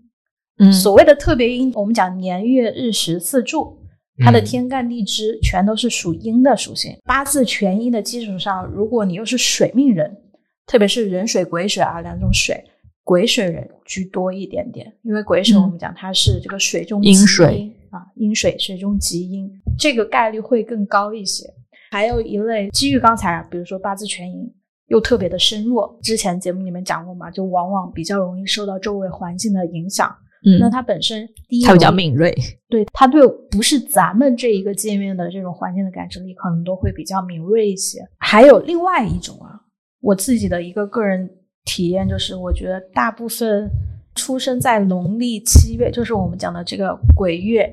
[0.57, 3.77] 嗯，所谓的特别阴，我们讲年月日时四柱，
[4.25, 6.97] 它的天干地支全都是属阴的属性。
[7.05, 10.17] 八字全阴的基础上，如果你又是水命人，
[10.65, 12.63] 特别是壬水、癸水啊两种水。
[13.09, 21.51] 癸水人居多一点点，因为癸水我们讲它是这个水中阴水啊，阴水水中极阴，这个概率会更高一些。
[21.89, 24.47] 还有一类基于刚才，比如说八字全阴
[24.89, 30.15] 又特别的身弱，之前节目里面讲过嘛，就往往比较容易受到周围环境的影响。
[30.45, 32.31] 嗯，那它本身第一，它比较敏锐，
[32.69, 37.97] 对它对不是咱们这一个界面的这种环境的感知力，可能都会比较敏锐一些。
[38.19, 39.59] 还有另外一种啊，
[39.99, 41.27] 我自己的一个个人。
[41.69, 43.69] 体验就是，我觉得大部分
[44.15, 47.71] 出生在农历七月，就是我们讲的这个鬼月，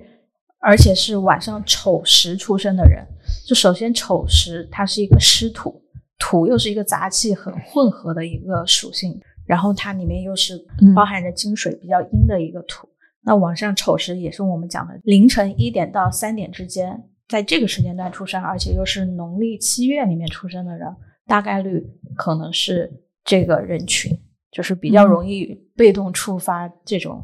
[0.61, 3.03] 而且是晚上丑时出生的人，
[3.47, 5.83] 就首先丑时它是一个湿土，
[6.19, 10.63] 土又是一个杂气很混合的一个属性，然后它里面又是
[10.95, 12.87] 包含着金水比较阴的一个土。
[13.25, 20.87] 那晚上丑时也是我们讲的凌晨一点到三点之间，在这个时间段出生，而且又是农历七月里面出生的人，
[21.27, 21.83] 大概率
[22.15, 22.93] 可能是。
[23.27, 24.17] 这个人群
[24.51, 25.45] 就是比较容易
[25.77, 27.23] 被动触发这种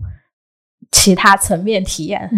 [0.90, 2.28] 其他层面体验，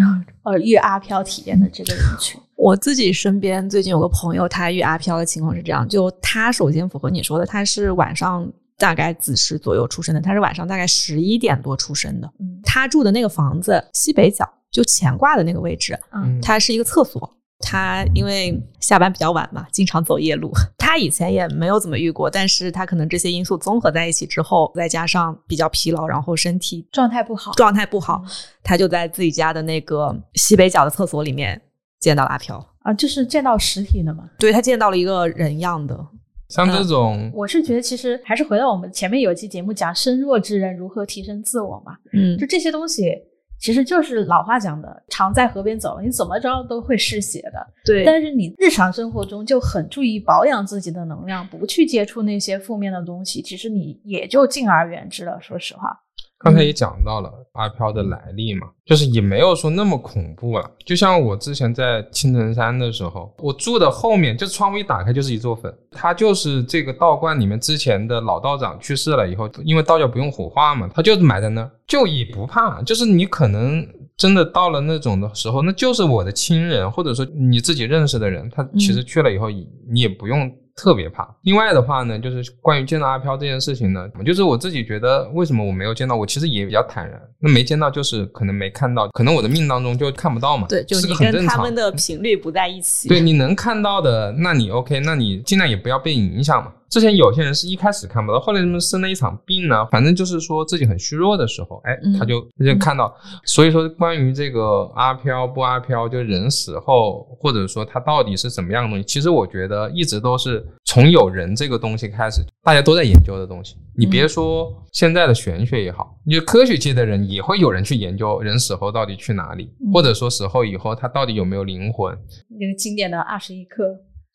[0.43, 2.39] 呃，遇阿飘体验的这个人群。
[2.55, 12.31] 我自己身边最近有个朋友，他遇阿飘的情况是这样：就他首先符合你说的，他是晚上大概子时左右出生的，他是晚上大概十一点多出生的。
[12.39, 17.29] 嗯，他住的那个房子西北角，就乾卦的那个位置，嗯，它是一个厕所。
[17.59, 20.51] 他因为下班比较晚嘛，经常走夜路。
[20.95, 28.23] 他以前也没有怎么遇过，但是他可能这些因素综合在一起之后，再加上比较疲劳，然后身体状态不好，状态不好，
[28.63, 31.61] 他就在自己家的那个西北角的厕所里面
[31.99, 32.65] 见到阿飘。
[32.83, 34.29] 啊，就是见到实体的嘛？
[34.39, 35.99] 对他见到了一个人样的，
[36.47, 43.11] 像这种，我是觉得其实还是回到我们前面有一期节目讲身弱之人如何提升自我嘛，嗯，就这些东西。
[43.59, 47.67] 其实就是老话讲的，常在河边走，你怎么着都会湿鞋的。
[47.83, 55.39] 对，但是你日常生活中就很注意保养自己的能量，不去接触那些负面的东西，其实你也就敬而远之了。
[55.41, 55.99] 说实话。
[56.37, 60.69] 刚才也讲到了阿飘的来历嘛，就是也没有说那么恐怖了。
[60.85, 72.81] 就像我之前在青城山的时候，我住的后面，就窗户一打开就是一座坟，它就是这个道观里面之前的老道长去世了以后，因为道教不用火化嘛，他就是埋在那儿，就也不怕。
[72.83, 80.51] 就是你可能真的到了那种的时候，那就是我的亲人，或者说你自己认识的人，他其实去了以后，你也不用。
[80.75, 81.27] 特别怕。
[81.43, 86.15] 另外的话呢，就是关于见到阿飘这件事情呢，就是我自己觉得，为什么我没有见到？
[86.15, 87.19] 我其实也比较坦然。
[87.39, 90.67] 那没见到，就是可能没看到，可能我的命当中就看不到嘛。
[90.67, 93.07] 对，就是你跟他们的频率不在一起。
[93.07, 96.71] 对，你能看到的，那你 OK，那你尽量也不要被影响嘛。
[96.95, 103.13] 之前有些人是一开始看不到，后来他们生了一场病呢，反正就是说自己很虚弱的时候，哎，他就他就看到。
[103.43, 113.75] 所以说，关于这个阿飘不阿飘，就人死后，或者说他到底是怎么样的东西，其实我觉得一直都是从有人这个东西开始，大家都在研究的东西。
[113.97, 122.17] 你别说现在的玄学也好，你科学界的人也会有人去研究人死后到底去哪里，或者说死后以后他到底有没有灵魂。
[122.57, 123.83] 那个经典的二十一课。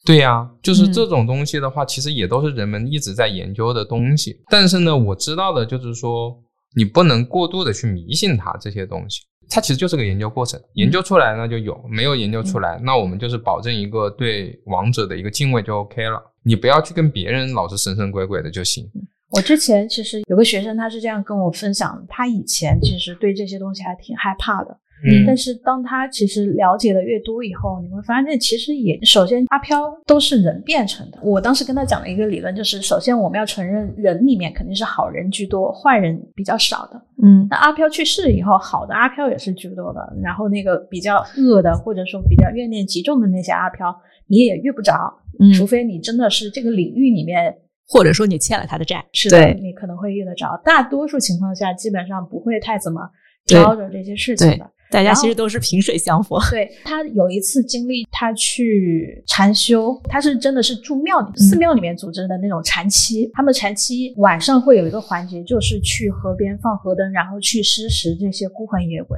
[0.04, 4.40] 对呀，就是这种东西的话，其实也都是人们一直在研究的东西。
[4.48, 6.34] 但是呢，我知道的就是说，
[6.74, 9.20] 你不能过度的去迷信它这些东西。
[9.52, 16.22] 它其实就是个研究过程，研究出来呢就有，没有研究出来，那我们就是保证一个对王者的一个敬畏就 OK 了。
[16.44, 18.88] 你不要去跟别人老是神神鬼鬼的就行。
[19.30, 24.78] 我之前其实有个学生，他是这样跟我分享，他以前其实对这些东西还挺害怕的。
[25.04, 31.18] 嗯，但是当他其实了解的越多以后，你会发现其实也首先阿飘都是人变成的。
[31.22, 37.00] 我当时跟他讲了一个理论就是，首先我们要承认人里面肯定是好人居多，坏人比较少的。
[37.22, 43.94] 嗯，那阿飘去世以后，好的阿飘也是居多的，然后那个比较恶的或者说比较怨念极重的那些阿飘，
[44.26, 44.92] 你也遇不着。
[45.38, 47.54] 嗯，除非你真的是这个领域里面，
[47.86, 50.60] 或者说你欠了他的债，是的，你可能会遇得着。
[50.62, 53.00] 大多数情况下，基本上不会太怎么
[53.46, 54.70] 招着这些事情的。
[54.90, 56.36] 大家其实都是萍水相逢。
[56.50, 63.30] 对他有一次经历，他去禅修，他是真的是住庙里、寺庙里面组织的那种禅期。
[63.32, 69.16] 他们禅期晚上会有一个环节，就是去河边放河灯，然后去施食这些孤魂野鬼。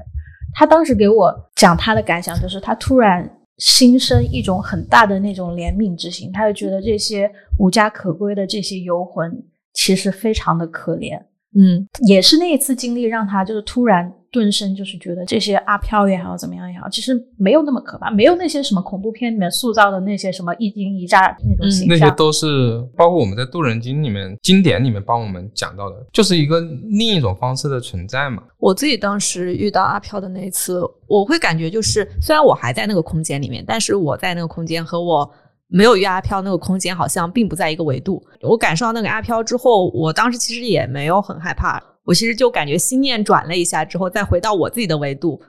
[0.52, 9.42] 他当时给我讲他的感想，就是他突然心生一种很大的那种怜悯之心，他就觉得这些无家可归的这些游魂
[9.72, 11.18] 其实非常的可怜。
[11.54, 22.06] 嗯，也是那一次经历让他就是突然顿生，就是觉得这些阿飘也好，怎么样也好，其实没有那么可怕，没有那些什么恐怖片里面塑造的那些什么一惊一乍那种形象那。
[22.06, 28.42] 些都是包括我们在《渡人经》里面经典里面帮我们讲到的，就是一个另一种方式的存在嘛。
[28.58, 35.30] 我自己当时遇到阿飘的那一次，我会感觉就是，虽然我还在那个空间里面，但是我在那个空间和我
[35.72, 38.22] 没有遇阿飘那个空间好像并不在一个维度。
[38.42, 45.40] 我感受到那个阿飘之后，我当时其实也没有很害怕，我其实就感觉心念转了一下之后，再回到我自己的维度。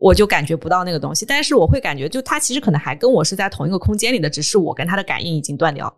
[0.00, 5.92] 我就感觉不到那个东西，但是我会感觉，就他其实可能还跟我是在同一个空间里的，只是我跟他的感应已经断掉。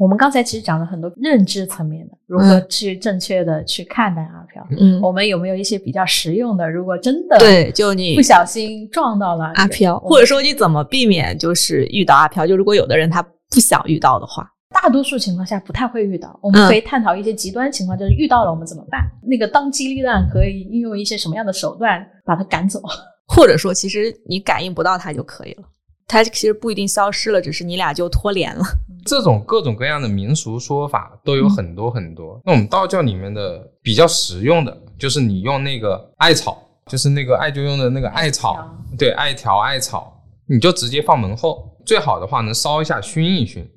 [0.00, 4.66] 我们刚才其实讲了很多认知层面的，如何去正确的去看待阿飘。
[4.78, 6.70] 嗯我们有没有一些比较实用的？
[6.70, 12.46] 如果真的对，就你不小心撞到了阿飘，或者说你怎么避免就是遇到阿飘？
[12.46, 16.34] 就如果有的人他不想遇到的话，大多数情况下不太会遇到。
[16.42, 19.02] 我们可以探讨一些极端情况，就是遇到了我们怎么办？
[19.22, 22.80] 那个当机立断可以运用一些什么样的手段把他赶走？
[23.28, 25.64] 或者说其实你感应不到他就可以了，
[26.06, 28.64] 他其实不一定消失了，只是你俩就脱联了。
[29.10, 32.40] 这种各种各样的民俗说法都有很多很多。
[32.44, 36.56] 那我们道教里面的比较实用的，就是你用那个艾草，
[36.86, 43.68] 就是那个艾灸用的那个艾草，对，艾条、艾草，你就直接放门后，最好的话能烧一下熏一熏，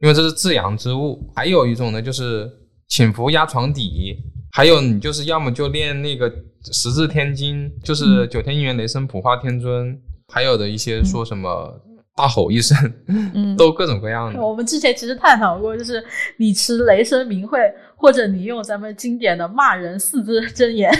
[0.00, 1.28] 因为这是至阳之物。
[1.34, 2.48] 还有一种呢，就是
[2.86, 4.18] 请符压床底，
[4.52, 6.32] 还有你就是要么就练那个
[6.70, 10.00] 十字天经，就是九天应元雷声普化天尊，
[10.32, 11.74] 还有的一些说什么。
[12.16, 12.76] 大吼一声，
[13.34, 14.40] 嗯都各种各样的。
[14.40, 16.04] 我们之前其实探讨过，就是
[16.36, 17.58] 你持雷声明会，
[18.00, 20.90] 或者你用咱们经典的骂人四字真言，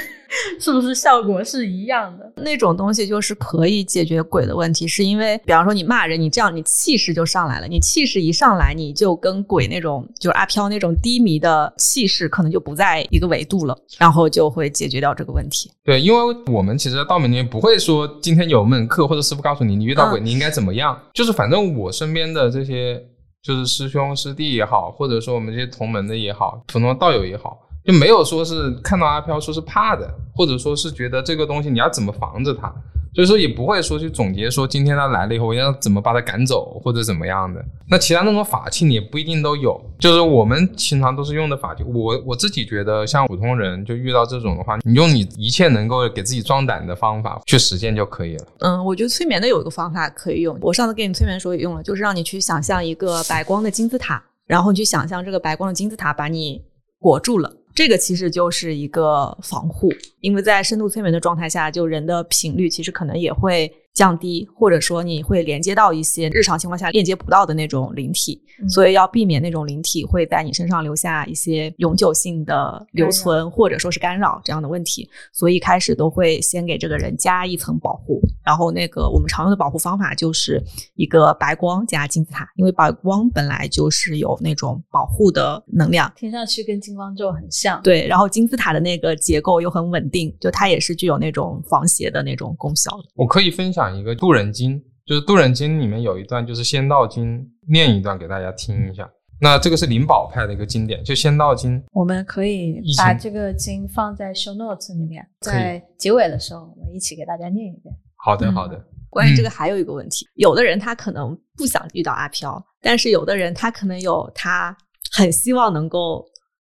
[0.60, 2.30] 是不是效果是一样的？
[2.36, 15.70] 那种东西就是可以解决鬼的问题，是因为比方说你骂人，你这样你气势就上来了，你气势一上来，你就跟鬼那种就是阿飘那种低迷的气势可能就不在一个维度了，然后就会解决掉这个问题。
[15.82, 23.02] 对，因为我们其实在道门里面不会说今天有门课或者师傅告诉你你遇到鬼嗯你应该怎么样，就是反正我身边的这些
[23.42, 27.58] 就是师兄师弟也好，或者说我们这些同门的也好，普通道友也好，
[27.90, 32.72] 就没有说是看到阿飘说是怕的，或者说是觉得这个东西你要怎么防着它，
[33.14, 37.60] 所以说也不会说去总结说今天他来了以后我要怎么把他赶走或者怎么样的。
[37.88, 41.82] 那其他那种法器你也不一定都有，就是我们平常都是用的法器。
[41.82, 48.46] 我我自己觉得像普通人就遇到这种的话，你用你一切能够给自己壮胆的方法去实践就可以了。
[48.60, 56.62] 嗯，我觉得催眠的有一个方法可以用，我上次给你催眠的时候也用了，就是让你去想象一个白光的金字塔，然后你去想象这个白光的金字塔把你
[57.00, 57.52] 裹住了。
[57.80, 75.08] 这个其实就是一个防护，因为在深度催眠的状态下，就人的频率其实可能也会降低，或者说你会连接到一些日常情况下链接不到的那种灵体，嗯所以要避免那种灵体会在你身上留下一些永久性的留存或者说是干扰这样的问题。
[75.32, 80.62] 所以一开始都会先给这个人加一层保护，然后那个我们常用的保护方法就是
[80.94, 86.10] 一个白光加金字塔，因为白光本来就是有那种保护的能量。
[86.16, 87.80] 听上去跟金光咒很像。
[87.82, 93.04] 对，然后金字塔的那个结构又很稳定，就它也是具有那种防邪的那种功效的。
[93.14, 99.08] 我可以分享一个渡人经，就是渡人经里面有一段就是仙道经，念一段给大家听一下。
[99.40, 101.82] 那这个是灵宝派的一个经典，就仙道经。
[101.92, 107.94] 我们可以把这个经放在 show notes 里面，在结尾的时候，我们一起给大家念一遍。
[108.16, 108.84] 好的，嗯好的。
[109.08, 114.76] 关于这个还有一个问题，有的人他可能不想遇到阿飘，但是有的人他可能有他
[115.10, 116.24] 很希望能够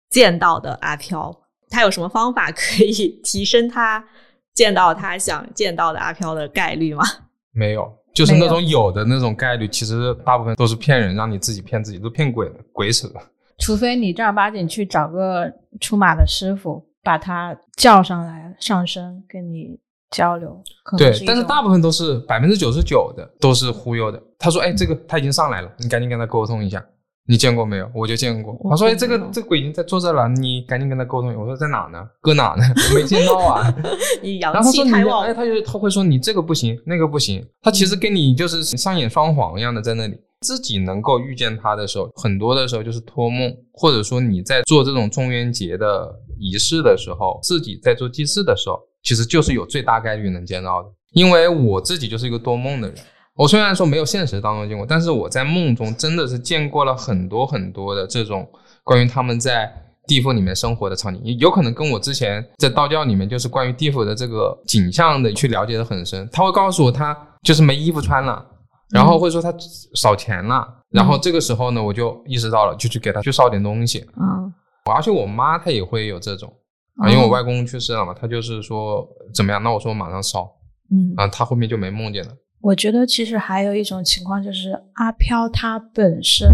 [0.10, 1.36] 见到的阿飘，
[1.70, 4.02] 他有什么方法可以提升他
[4.60, 7.02] 见到他想见到的阿飘的概率吗？
[7.54, 13.08] 没有，就是那种有的那种概率，其实大部分都是骗人，让你自己骗自己，都骗鬼的，鬼扯。
[13.58, 15.50] 除非你正儿八经去找个
[15.80, 19.80] 出马的师傅，把他叫上来上身跟你
[20.12, 20.62] 交流。
[20.98, 24.22] 对但是大部分都是百分之九十九的都是忽悠的。
[24.38, 26.86] 他说：“哎，这个他已经上来了，你赶紧跟他沟通一下。
[27.30, 27.88] 你见过没有？
[27.94, 28.58] 我就见过。
[28.72, 31.32] 他说：哎，这个这个鬼已经在坐这了，你赶紧跟他沟通。
[31.36, 32.04] 我说在哪呢？
[32.22, 32.64] 搁哪呢？
[32.90, 33.72] 我没见到啊。
[34.24, 37.46] 你阳然后他说你哎，他就他会说你这个不行，那个不行。
[37.62, 40.18] 他其实跟你就是上演双簧一样的在那里。
[40.42, 46.10] 自己能够遇见他的时候，很多的时候就是托梦，或者说你在做这种中元节的
[46.40, 50.90] 仪式的时候，自己在做祭祀的时候，其实就是有最大概率能见到的。
[51.12, 52.98] 因为我自己就是一个多梦的人，
[53.40, 58.46] 我虽然说没有现实当中见过，但是我在梦中真的是见过了很多很多的这种
[58.84, 59.72] 关于他们在
[60.06, 66.28] 地府里面生活的场景，也有可能跟我之前在道教里面就是关于地府的这个景象的去了解的很深。
[66.34, 68.46] 他会告诉我他就是没衣服穿了，
[68.90, 69.54] 然后会说他
[69.96, 74.06] 少钱了，然后这个时候呢，我就意识到了，就去给他去烧点东西。
[74.20, 74.54] 嗯
[74.92, 76.52] 而且我妈她也会有这种
[76.98, 80.50] 啊，因为我外公去世了嘛，她就是说怎么样，那我说我马上烧，
[80.92, 82.32] 嗯，啊，她后面就没梦见了。
[82.62, 86.48] 我觉得其实还有一种情况就是阿飘他本身，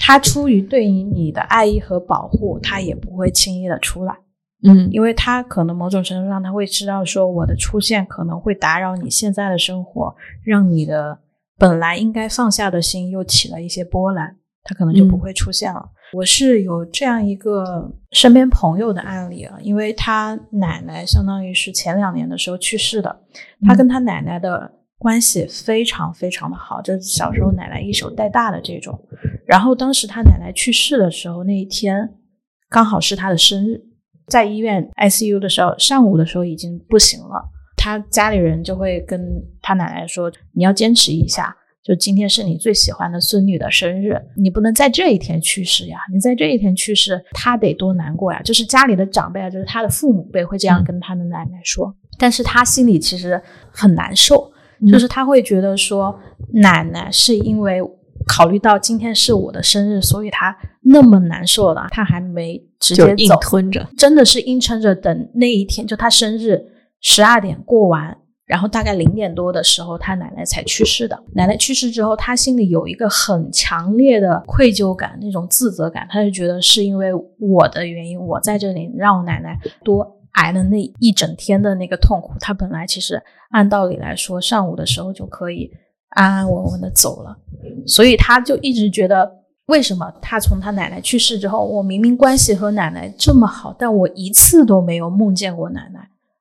[0.00, 4.14] 他出于对于你的爱意和保护，他也不会轻易的出来。
[4.62, 11.18] 嗯，因为他可能某种程度上他会知道说我的出现可能会打扰你现在的生活，让你的
[11.58, 15.82] 本来应该放下的心又起了一些波澜，他可能就不会出现了。
[16.12, 23.20] 我是有这样一个身边朋友的案例啊，因为他奶奶相当于是前两年的时候去世的，
[23.64, 24.70] 他跟他奶奶的
[25.00, 28.96] 关系非常非常的好，就是小时候奶奶一手带大的这种。
[29.46, 32.06] 然后当时他奶奶去世的时候，那一天
[32.68, 33.80] 刚好是他的生日。
[34.26, 37.42] 在医院 ICU 的时候，上午的时候已经不行了。
[37.76, 45.98] 他家里人就会跟他奶奶说：“你要坚持一下，就今天是你最喜欢的孙女的生日，你不能在这一天去世呀！
[46.12, 51.92] 你在这一天去世，他得多难过呀！”就是家里的长辈啊，就是他的父母辈会这样跟他的奶奶说。
[52.18, 53.42] 但是他心里其实
[53.72, 54.49] 很难受，
[54.88, 56.18] 就是他会觉得说，
[56.52, 57.82] 奶奶是因为。
[58.28, 66.62] 考虑到今天是我的生日，所以他那么难受了，他还没直接硬吞着，真的是硬撑着等那一天，就他生日
[67.00, 71.18] 十二点过完，然后大概零点多的时候，他奶奶才去世的。
[71.34, 77.08] 奶奶去世之后，他心里有一个很强烈的愧疚感，那种自责感，他就觉得是因为
[77.38, 82.32] 我的原因，我在这里让我奶奶多挨了那一整天的那个痛苦。
[82.40, 85.70] 他本来其实按道理来说，上午的时候就可以。
[86.16, 87.38] 安安稳稳的走了，
[87.86, 89.30] 所以他就一直觉得，
[89.66, 96.00] 为什么他从他奶奶去世之后，我明明关系和奶奶这么好，但我一次都没有梦见过奶奶。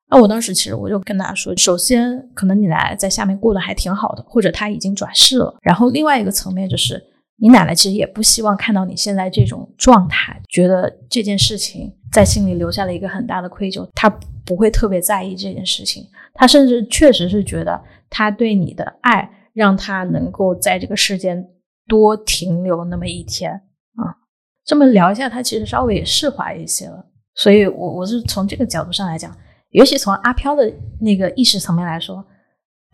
[0.10, 5.56] 那我当时其实我就跟他说，首先可能你奶奶在下面过得还挺好的，或者他已经转世了。
[5.62, 7.00] 然后另外一个层面就是，
[7.42, 14.10] 你奶奶其实也不希望看到你现在这种状态，觉得这件事情在心里留下了一个很大的愧疚，她
[14.46, 19.30] 不会特别在意这件事情，她甚至确实是觉得他对你的爱。
[19.52, 21.46] 让他能够在这个世间
[21.86, 23.52] 多停留那么一天
[23.96, 24.16] 啊，
[24.64, 27.04] 这么聊一下，他其实稍微也释怀一些了。
[27.36, 29.36] 所以，我我是从这个角度上来讲，
[29.72, 30.72] 尤其从阿飘的
[31.02, 32.24] 那个意识层面来说，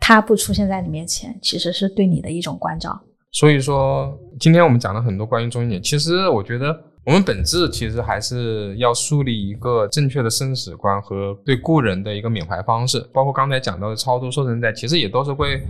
[0.00, 3.00] 他不出现在你面前，其实是对你的一种关照。
[3.36, 6.74] 所以说，今天我们讲了很多关于中年，其实我觉得
[7.04, 15.60] 我们本质其实还是要树立一个正确的生死观和对故人的一个缅怀方式，包括刚才讲到的超度、受人在，其实也都是会。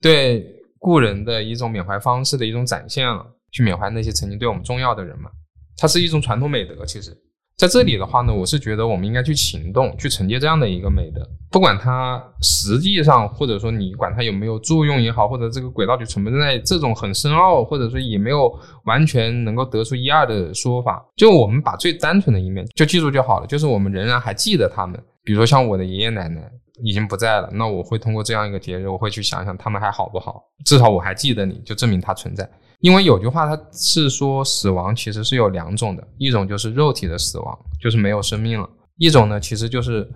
[0.00, 0.46] 对
[0.78, 5.28] 故人的一种缅怀方式的一种展现了，去缅怀那些曾经对我们重要的人嘛，
[5.76, 6.86] 它是一种传统美德。
[6.86, 7.10] 其实，
[7.56, 18.52] 在这里的话呢，我是觉得我们应该去行动，去承接这样的一个美德，不管它实际上或者说你管它有没有作用也好，或者这个轨道就存不存在这种很深奥，或者说也没有
[18.84, 26.42] 完全能够得出一二的说法，就我们把最单纯的一面就记住就好了，就是我们仍然还记得他们，比如说像我的爷爷奶奶。
[26.82, 32.50] 已经不在了，那我会通过这样一个节日，我会去想想他们还好不好，至少我还记得你，就证明它存在。
[32.80, 38.68] 因为有句话，它是说死亡其实是有两种的，一种就是肉体的死亡，就是没有生命了；
[38.98, 40.08] 一种呢，其实就是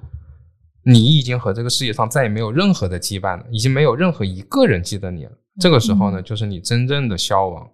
[0.83, 5.33] 你已经和这个世界上再也没有任何的羁绊了，已经没有任何一个人记得你了。
[5.61, 7.69] 这个时候呢，就是你真正的消亡。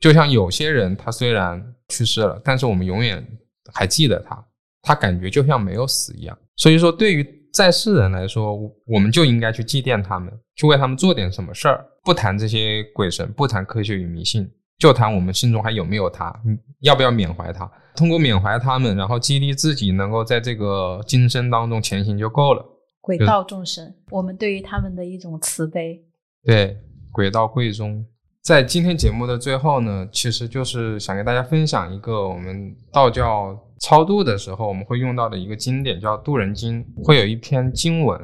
[0.00, 3.26] 就像有些人，他虽然去世了，但是我们永远
[3.74, 4.44] 还记得他，
[4.82, 6.38] 他感觉就像没有死一样。
[6.56, 8.56] 所以说，对于在世人来说，
[8.86, 11.84] 我们就应该去祭奠他们，去为他们做点什么事儿。
[12.08, 16.34] 不谈这些鬼神，不谈科学与迷信，就谈我们心中还有没有他，
[16.80, 17.70] 要不要缅怀他。
[17.94, 22.64] 通过缅怀他们，然后激励自己能够在这个今生当中前行就够了。
[23.02, 26.02] 鬼道众生，我们对于他们的一种慈悲。
[26.44, 26.78] 对，
[27.12, 28.02] 鬼道贵中。
[28.42, 38.18] 在今天节目的最后呢，其实就是想给大家分享一个我们道教超度的时候我们会用到的一个经典，叫《渡人经》，会有一篇经文，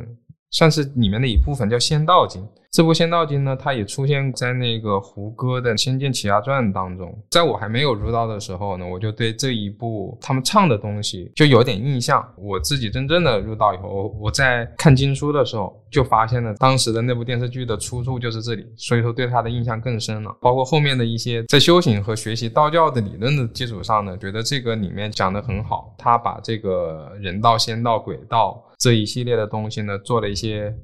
[0.53, 2.43] 算是里面的一部分，叫《仙道经》。
[2.75, 7.17] 这部《仙道经》呢，它也出现在那个胡歌的《仙剑奇侠传》当中。
[7.31, 12.29] 在我还没有入道的时候呢，我就对这一部他们唱的东西就有点印象。
[12.37, 20.37] 我自己真正的入道以后，我在看经书的时候就发现了当时的那部电视剧的出处就是这里，所以说对他的印象更深了。
[20.41, 25.95] 包括后面的一些在修行和学习道教的理论的基础上呢，觉得这个里面讲的很好。
[25.97, 30.75] 他把这个人道、仙道、鬼道这一系列的东西呢，做了一些。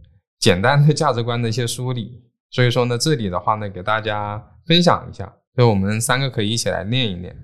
[0.40, 2.18] 简单的价值观的一些梳理，
[2.50, 7.36] 所以说呢，这里的话呢，给大家分享一下，就我们三个可以一起来练一练：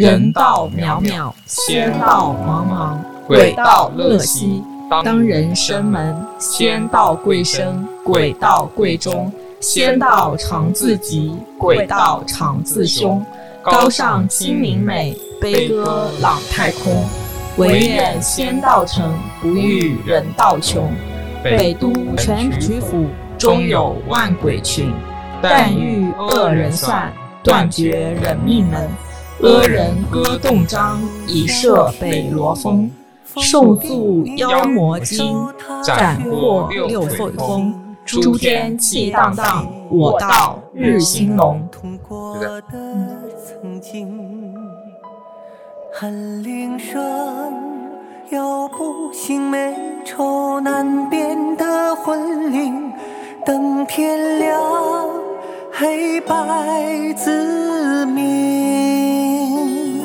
[0.00, 4.62] 人道渺渺，仙道茫茫，鬼道乐兮。
[5.02, 9.32] 当人生门，仙道贵生，鬼道贵中。
[9.58, 13.24] 仙道常自极，鬼道常自凶。
[13.62, 15.16] 高尚清明美。
[15.40, 17.04] 悲歌朗太空。
[17.56, 20.92] 唯愿仙道成，不遇人道穷。
[21.44, 23.04] 北都全曲府，
[23.36, 24.90] 终有万鬼群。
[25.42, 28.88] 但欲恶人算，断绝人命门。
[29.42, 32.90] 阿人歌动章，以摄北罗峰。
[33.42, 35.36] 受诉妖魔精，
[35.84, 37.74] 斩获六凤峰。
[38.06, 41.68] 诸天气荡荡，我道日兴隆。
[45.92, 46.42] 恨
[48.30, 52.92] 又不醒美丑难辨的魂灵。
[53.44, 54.58] 等天亮，
[55.72, 56.34] 黑白
[57.14, 60.00] 自明。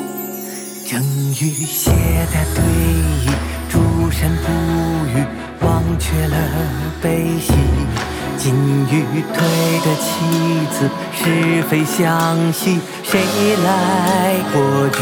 [0.86, 2.62] 正与邪的对
[3.24, 3.32] 弈，
[3.70, 4.46] 诸神不
[5.16, 5.24] 语，
[5.64, 6.36] 忘却了
[7.02, 7.54] 悲喜。
[8.36, 8.54] 金
[8.90, 9.40] 玉对
[9.80, 10.10] 的棋
[10.70, 13.18] 子，是非相惜，谁
[13.64, 14.98] 来破局？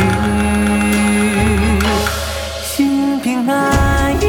[3.48, 4.27] 心平难。